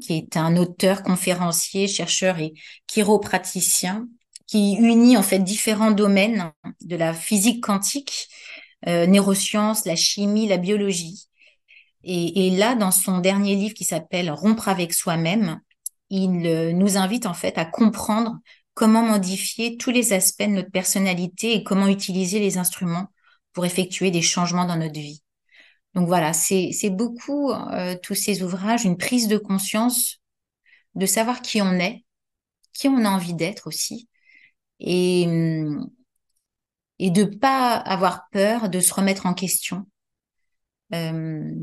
[0.00, 2.54] qui est un auteur, conférencier, chercheur et
[2.86, 4.06] chiropraticien,
[4.46, 8.28] qui unit en fait différents domaines de la physique quantique,
[8.88, 11.28] euh, neurosciences, la chimie, la biologie.
[12.02, 15.60] Et, et, là, dans son dernier livre qui s'appelle Rompre avec soi-même,
[16.08, 18.38] il euh, nous invite en fait à comprendre
[18.74, 23.08] comment modifier tous les aspects de notre personnalité et comment utiliser les instruments
[23.52, 25.22] pour effectuer des changements dans notre vie.
[25.94, 30.18] Donc voilà, c'est beaucoup euh, tous ces ouvrages, une prise de conscience
[30.94, 32.04] de savoir qui on est,
[32.72, 34.08] qui on a envie d'être aussi,
[34.78, 35.26] et,
[36.98, 39.86] et de pas avoir peur de se remettre en question,
[40.94, 41.54] euh,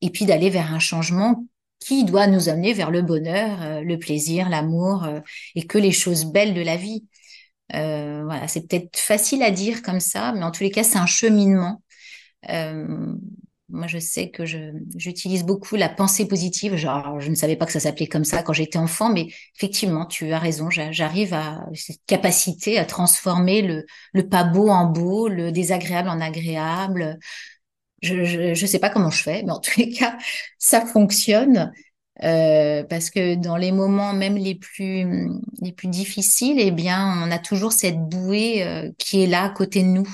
[0.00, 1.44] et puis d'aller vers un changement
[1.78, 5.08] qui doit nous amener vers le bonheur, euh, le plaisir, l'amour,
[5.54, 7.06] et que les choses belles de la vie.
[7.72, 11.06] voilà, c'est peut-être facile à dire comme ça, mais en tous les cas, c'est un
[11.06, 11.80] cheminement.
[13.70, 14.44] Moi, je sais que
[14.96, 16.76] j'utilise beaucoup la pensée positive.
[16.76, 20.06] Genre, je ne savais pas que ça s'appelait comme ça quand j'étais enfant, mais effectivement,
[20.06, 20.70] tu as raison.
[20.70, 26.20] J'arrive à cette capacité à transformer le, le pas beau en beau, le désagréable en
[26.20, 27.18] agréable.
[28.02, 30.16] Je ne sais pas comment je fais, mais en tous les cas,
[30.58, 31.72] ça fonctionne.
[32.24, 37.30] Euh, parce que dans les moments même les plus les plus difficiles, eh bien, on
[37.30, 40.08] a toujours cette bouée euh, qui est là à côté de nous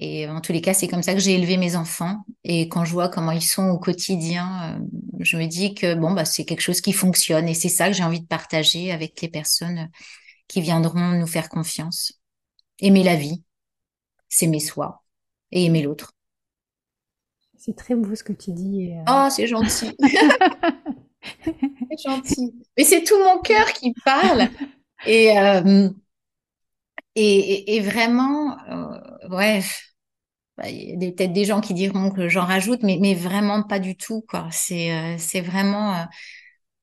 [0.00, 2.24] et en tous les cas, c'est comme ça que j'ai élevé mes enfants.
[2.44, 4.84] Et quand je vois comment ils sont au quotidien, euh,
[5.18, 7.48] je me dis que bon, bah, c'est quelque chose qui fonctionne.
[7.48, 9.90] Et c'est ça que j'ai envie de partager avec les personnes
[10.46, 12.12] qui viendront nous faire confiance.
[12.78, 13.42] Aimer la vie,
[14.28, 15.02] s'aimer soi
[15.50, 16.12] et aimer l'autre.
[17.56, 18.92] C'est très beau ce que tu dis.
[18.92, 19.02] Euh.
[19.08, 19.96] Oh, c'est gentil.
[21.44, 22.54] c'est gentil.
[22.76, 24.48] Mais c'est tout mon cœur qui parle.
[25.06, 25.90] Et, euh,
[27.16, 28.56] et, et, vraiment,
[29.30, 29.66] ouais, bah,
[30.66, 33.96] il y a peut-être des gens qui diront que j'en rajoute, mais, vraiment pas du
[33.96, 36.04] tout, euh, c'est vraiment euh,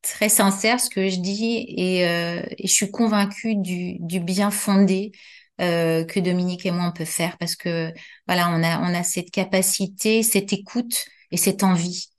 [0.01, 5.11] très sincère ce que je dis et, euh, je suis convaincue du, bien fondé
[5.57, 7.93] que Dominique et moi on peut faire parce que
[8.27, 12.09] voilà, on a, on a cette capacité, cette écoute et cette envie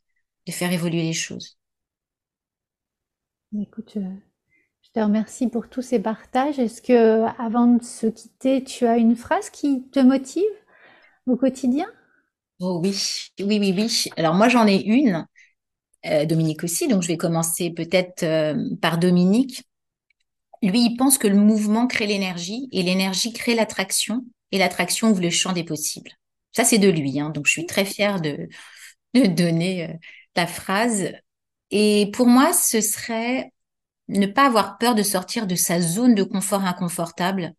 [0.47, 1.59] de faire évoluer les choses.
[3.61, 6.59] Écoute, je te remercie pour tous ces partages.
[6.59, 10.43] Est-ce que avant de se quitter, tu as une phrase qui te motive?
[11.27, 11.87] Au quotidien?
[12.61, 12.97] Oh oui,
[13.41, 14.05] oui, oui, oui.
[14.17, 15.27] Alors moi j'en ai une,
[16.07, 19.65] euh, Dominique aussi, donc je vais commencer peut-être euh, par Dominique.
[20.63, 25.23] Lui, il pense que le mouvement crée l'énergie et l'énergie crée l'attraction et l'attraction ouvre
[25.23, 26.11] le champ des possibles.
[26.53, 28.49] Ça, c'est de lui, hein, donc je suis très fière de,
[29.15, 29.95] de donner euh,
[30.37, 31.13] la phrase.
[31.71, 33.53] Et pour moi, ce serait
[34.09, 37.55] ne pas avoir peur de sortir de sa zone de confort inconfortable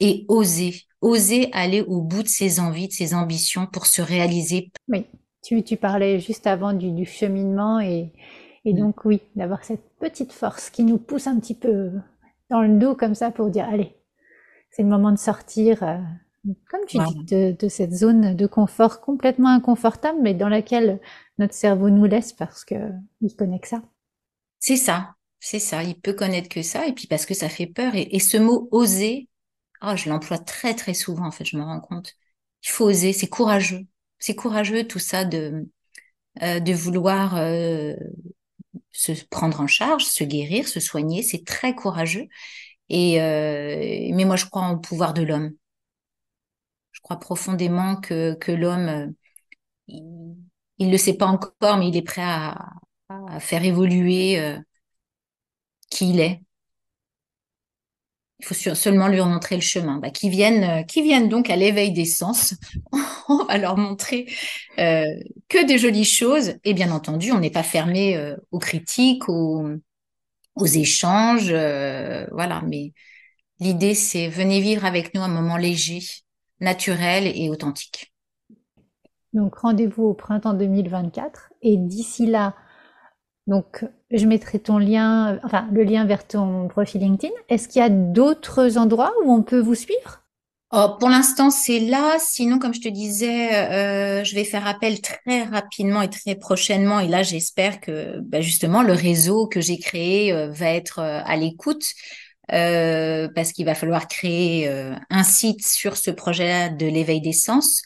[0.00, 4.70] et oser, oser aller au bout de ses envies, de ses ambitions pour se réaliser.
[4.88, 5.06] Oui,
[5.42, 8.12] tu, tu parlais juste avant du, du cheminement et,
[8.64, 11.90] et donc oui, d'avoir cette petite force qui nous pousse un petit peu
[12.50, 13.94] dans le dos comme ça pour dire allez,
[14.70, 15.98] c'est le moment de sortir, euh,
[16.70, 21.00] comme tu dis, de, de, cette zone de confort complètement inconfortable, mais dans laquelle
[21.38, 22.74] notre cerveau nous laisse parce que
[23.20, 23.82] il connaît que ça.
[24.58, 25.82] C'est ça, c'est ça.
[25.82, 27.94] Il peut connaître que ça, et puis parce que ça fait peur.
[27.94, 29.28] Et, et ce mot oser,
[29.82, 31.44] oh, je l'emploie très très souvent en fait.
[31.44, 32.14] Je me rends compte.
[32.64, 33.12] Il faut oser.
[33.12, 33.86] C'est courageux.
[34.18, 35.68] C'est courageux tout ça de
[36.42, 37.94] euh, de vouloir euh,
[38.92, 41.22] se prendre en charge, se guérir, se soigner.
[41.22, 42.28] C'est très courageux.
[42.90, 45.52] Et euh, mais moi, je crois au pouvoir de l'homme.
[46.92, 49.06] Je crois profondément que que l'homme, euh,
[49.88, 52.72] il, ne le sait pas encore, mais il est prêt à,
[53.08, 54.38] à faire évoluer
[55.90, 56.42] qui il est.
[58.40, 59.98] Il faut seulement lui montrer le chemin.
[59.98, 62.54] Bah, qui viennent, euh, qui viennent donc à l'éveil des sens.
[63.28, 64.26] on va leur montrer
[64.78, 65.04] euh,
[65.48, 66.54] que des jolies choses.
[66.64, 69.68] Et bien entendu, on n'est pas fermé euh, aux critiques, aux,
[70.54, 71.50] aux échanges,
[72.32, 72.62] voilà.
[72.66, 72.92] Mais
[73.60, 76.00] l'idée, c'est venez vivre avec nous un moment léger,
[76.60, 78.12] naturel et authentique.
[79.32, 82.54] Donc rendez-vous au printemps 2024 et d'ici là,
[83.46, 87.32] donc je mettrai ton lien, enfin le lien vers ton profil LinkedIn.
[87.48, 90.22] Est-ce qu'il y a d'autres endroits où on peut vous suivre?
[90.70, 92.18] Oh, Pour l'instant, c'est là.
[92.20, 97.00] Sinon, comme je te disais, euh, je vais faire appel très rapidement et très prochainement.
[97.00, 101.22] Et là, j'espère que bah, justement le réseau que j'ai créé euh, va être euh,
[101.24, 101.86] à l'écoute.
[102.50, 104.70] Parce qu'il va falloir créer
[105.10, 107.82] un site sur ce projet de l'éveil des sens.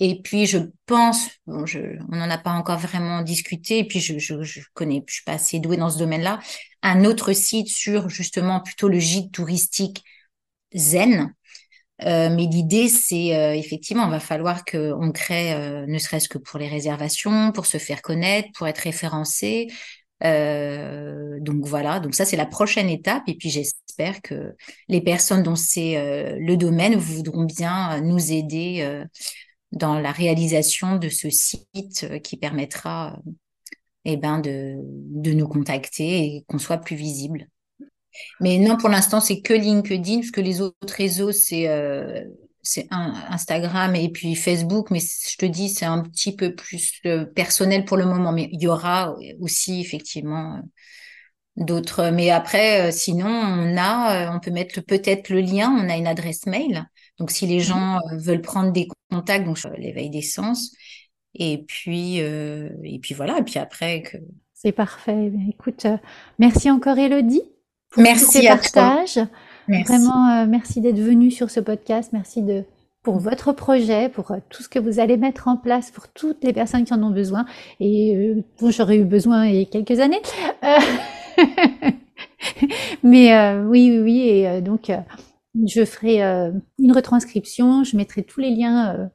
[0.00, 1.78] Et puis je pense, bon, je,
[2.10, 5.24] on n'en a pas encore vraiment discuté, et puis je, je, je connais, je suis
[5.24, 6.40] pas assez douée dans ce domaine-là,
[6.82, 10.02] un autre site sur justement plutôt le gîte touristique
[10.74, 11.34] zen.
[12.04, 16.38] Euh, mais l'idée, c'est euh, effectivement, il va falloir qu'on crée, euh, ne serait-ce que
[16.38, 19.68] pour les réservations, pour se faire connaître, pour être référencé.
[20.22, 23.22] Donc voilà, donc ça c'est la prochaine étape.
[23.26, 24.54] Et puis j'espère que
[24.88, 29.04] les personnes dont c'est le domaine voudront bien nous aider
[29.72, 33.18] dans la réalisation de ce site euh, qui permettra
[34.04, 37.48] eh ben de, de nous contacter et qu'on soit plus visible.
[38.40, 42.24] Mais non, pour l'instant, c'est que LinkedIn, parce que les autres réseaux, c'est euh,
[42.62, 47.24] c'est Instagram et puis Facebook, mais je te dis, c'est un petit peu plus euh,
[47.24, 48.32] personnel pour le moment.
[48.32, 50.60] Mais il y aura aussi effectivement
[51.56, 52.10] d'autres.
[52.10, 55.70] Mais après, sinon, on a, on peut mettre peut-être le lien.
[55.70, 56.86] On a une adresse mail
[57.20, 57.62] donc, si les mhm.
[57.62, 60.72] gens euh, veulent prendre des contacts, donc l'éveil des sens,
[61.34, 64.16] et puis, euh, et puis voilà, et puis après que.
[64.54, 65.32] C'est parfait.
[65.32, 65.96] Eh écoute, euh,
[66.38, 67.42] merci encore Elodie
[67.90, 69.18] pour merci à partages.
[69.68, 72.10] Vraiment, merci d'être venue sur ce podcast.
[72.12, 72.64] Merci de
[73.02, 76.52] pour votre projet, pour tout ce que vous allez mettre en place pour toutes les
[76.52, 77.46] personnes qui en ont besoin.
[77.78, 80.20] Et dont j'aurais eu besoin il y a quelques années.
[83.02, 84.20] Mais oui, oui, oui.
[84.28, 84.90] Et donc,
[85.66, 89.06] je ferai euh, une retranscription, je mettrai tous les liens euh,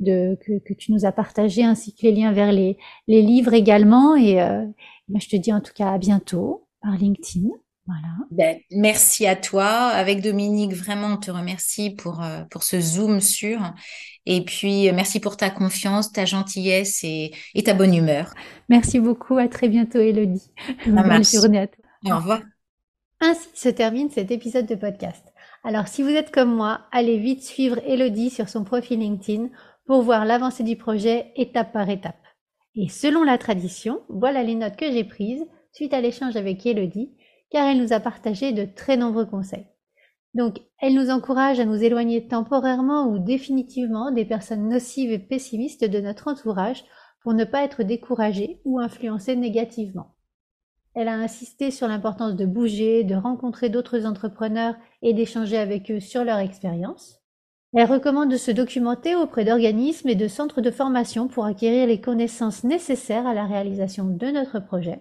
[0.00, 3.54] de, que, que, tu nous as partagés, ainsi que les liens vers les, les livres
[3.54, 4.16] également.
[4.16, 4.64] Et euh,
[5.08, 7.48] ben, je te dis en tout cas à bientôt par LinkedIn.
[7.86, 8.08] Voilà.
[8.30, 9.66] Ben, merci à toi.
[9.66, 13.60] Avec Dominique, vraiment, on te remercie pour, pour ce zoom sur.
[14.24, 18.32] Et puis, merci pour ta confiance, ta gentillesse et, et ta bonne humeur.
[18.70, 19.36] Merci beaucoup.
[19.36, 20.50] À très bientôt, Elodie.
[20.86, 21.84] Bonne journée à toi.
[22.06, 22.40] Au revoir.
[23.20, 25.33] Ainsi se termine cet épisode de podcast.
[25.66, 29.48] Alors si vous êtes comme moi, allez vite suivre Elodie sur son profil LinkedIn
[29.86, 32.22] pour voir l'avancée du projet étape par étape.
[32.74, 37.16] Et selon la tradition, voilà les notes que j'ai prises suite à l'échange avec Elodie,
[37.50, 39.66] car elle nous a partagé de très nombreux conseils.
[40.34, 45.84] Donc, elle nous encourage à nous éloigner temporairement ou définitivement des personnes nocives et pessimistes
[45.84, 46.84] de notre entourage
[47.22, 50.13] pour ne pas être découragés ou influencés négativement.
[50.94, 56.00] Elle a insisté sur l'importance de bouger, de rencontrer d'autres entrepreneurs et d'échanger avec eux
[56.00, 57.20] sur leur expérience.
[57.76, 62.00] Elle recommande de se documenter auprès d'organismes et de centres de formation pour acquérir les
[62.00, 65.00] connaissances nécessaires à la réalisation de notre projet.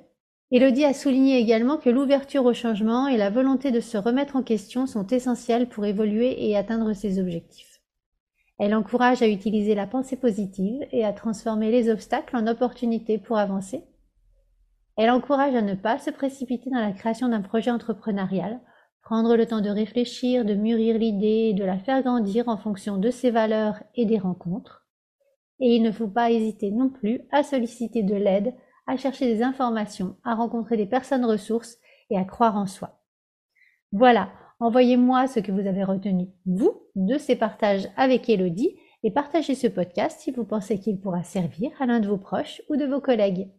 [0.49, 4.41] Elodie a souligné également que l'ouverture au changement et la volonté de se remettre en
[4.41, 7.81] question sont essentielles pour évoluer et atteindre ses objectifs.
[8.57, 13.37] Elle encourage à utiliser la pensée positive et à transformer les obstacles en opportunités pour
[13.37, 13.83] avancer
[14.97, 18.59] elle encourage à ne pas se précipiter dans la création d'un projet entrepreneurial,
[19.01, 22.97] prendre le temps de réfléchir, de mûrir l'idée et de la faire grandir en fonction
[22.97, 24.85] de ses valeurs et des rencontres.
[25.59, 28.53] Et il ne faut pas hésiter non plus à solliciter de l'aide,
[28.87, 31.77] à chercher des informations, à rencontrer des personnes ressources
[32.09, 32.99] et à croire en soi.
[33.91, 34.29] Voilà,
[34.63, 39.67] Envoyez-moi ce que vous avez retenu, vous, de ces partages avec Elodie et partagez ce
[39.67, 43.01] podcast si vous pensez qu'il pourra servir à l'un de vos proches ou de vos
[43.01, 43.49] collègues.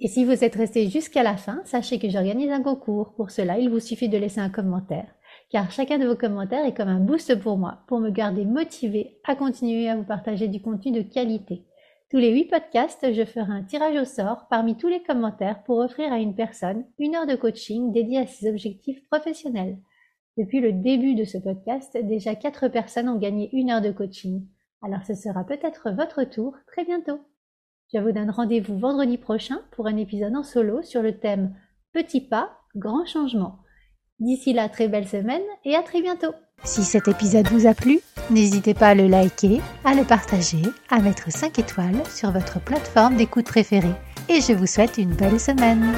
[0.00, 3.14] Et si vous êtes resté jusqu'à la fin, sachez que j'organise un concours.
[3.14, 5.12] Pour cela, il vous suffit de laisser un commentaire,
[5.50, 9.18] car chacun de vos commentaires est comme un boost pour moi, pour me garder motivé
[9.24, 11.64] à continuer à vous partager du contenu de qualité.
[12.10, 15.78] Tous les huit podcasts, je ferai un tirage au sort parmi tous les commentaires pour
[15.78, 19.78] offrir à une personne une heure de coaching dédiée à ses objectifs professionnels.
[20.38, 24.46] Depuis le début de ce podcast, déjà quatre personnes ont gagné une heure de coaching.
[24.80, 27.18] Alors ce sera peut-être votre tour très bientôt.
[27.94, 31.54] Je vous donne rendez-vous vendredi prochain pour un épisode en solo sur le thème
[31.94, 33.60] Petit pas, grand changement.
[34.20, 36.34] D'ici là, très belle semaine et à très bientôt.
[36.64, 38.00] Si cet épisode vous a plu,
[38.30, 40.60] n'hésitez pas à le liker, à le partager,
[40.90, 43.94] à mettre 5 étoiles sur votre plateforme d'écoute préférée.
[44.28, 45.94] Et je vous souhaite une belle semaine.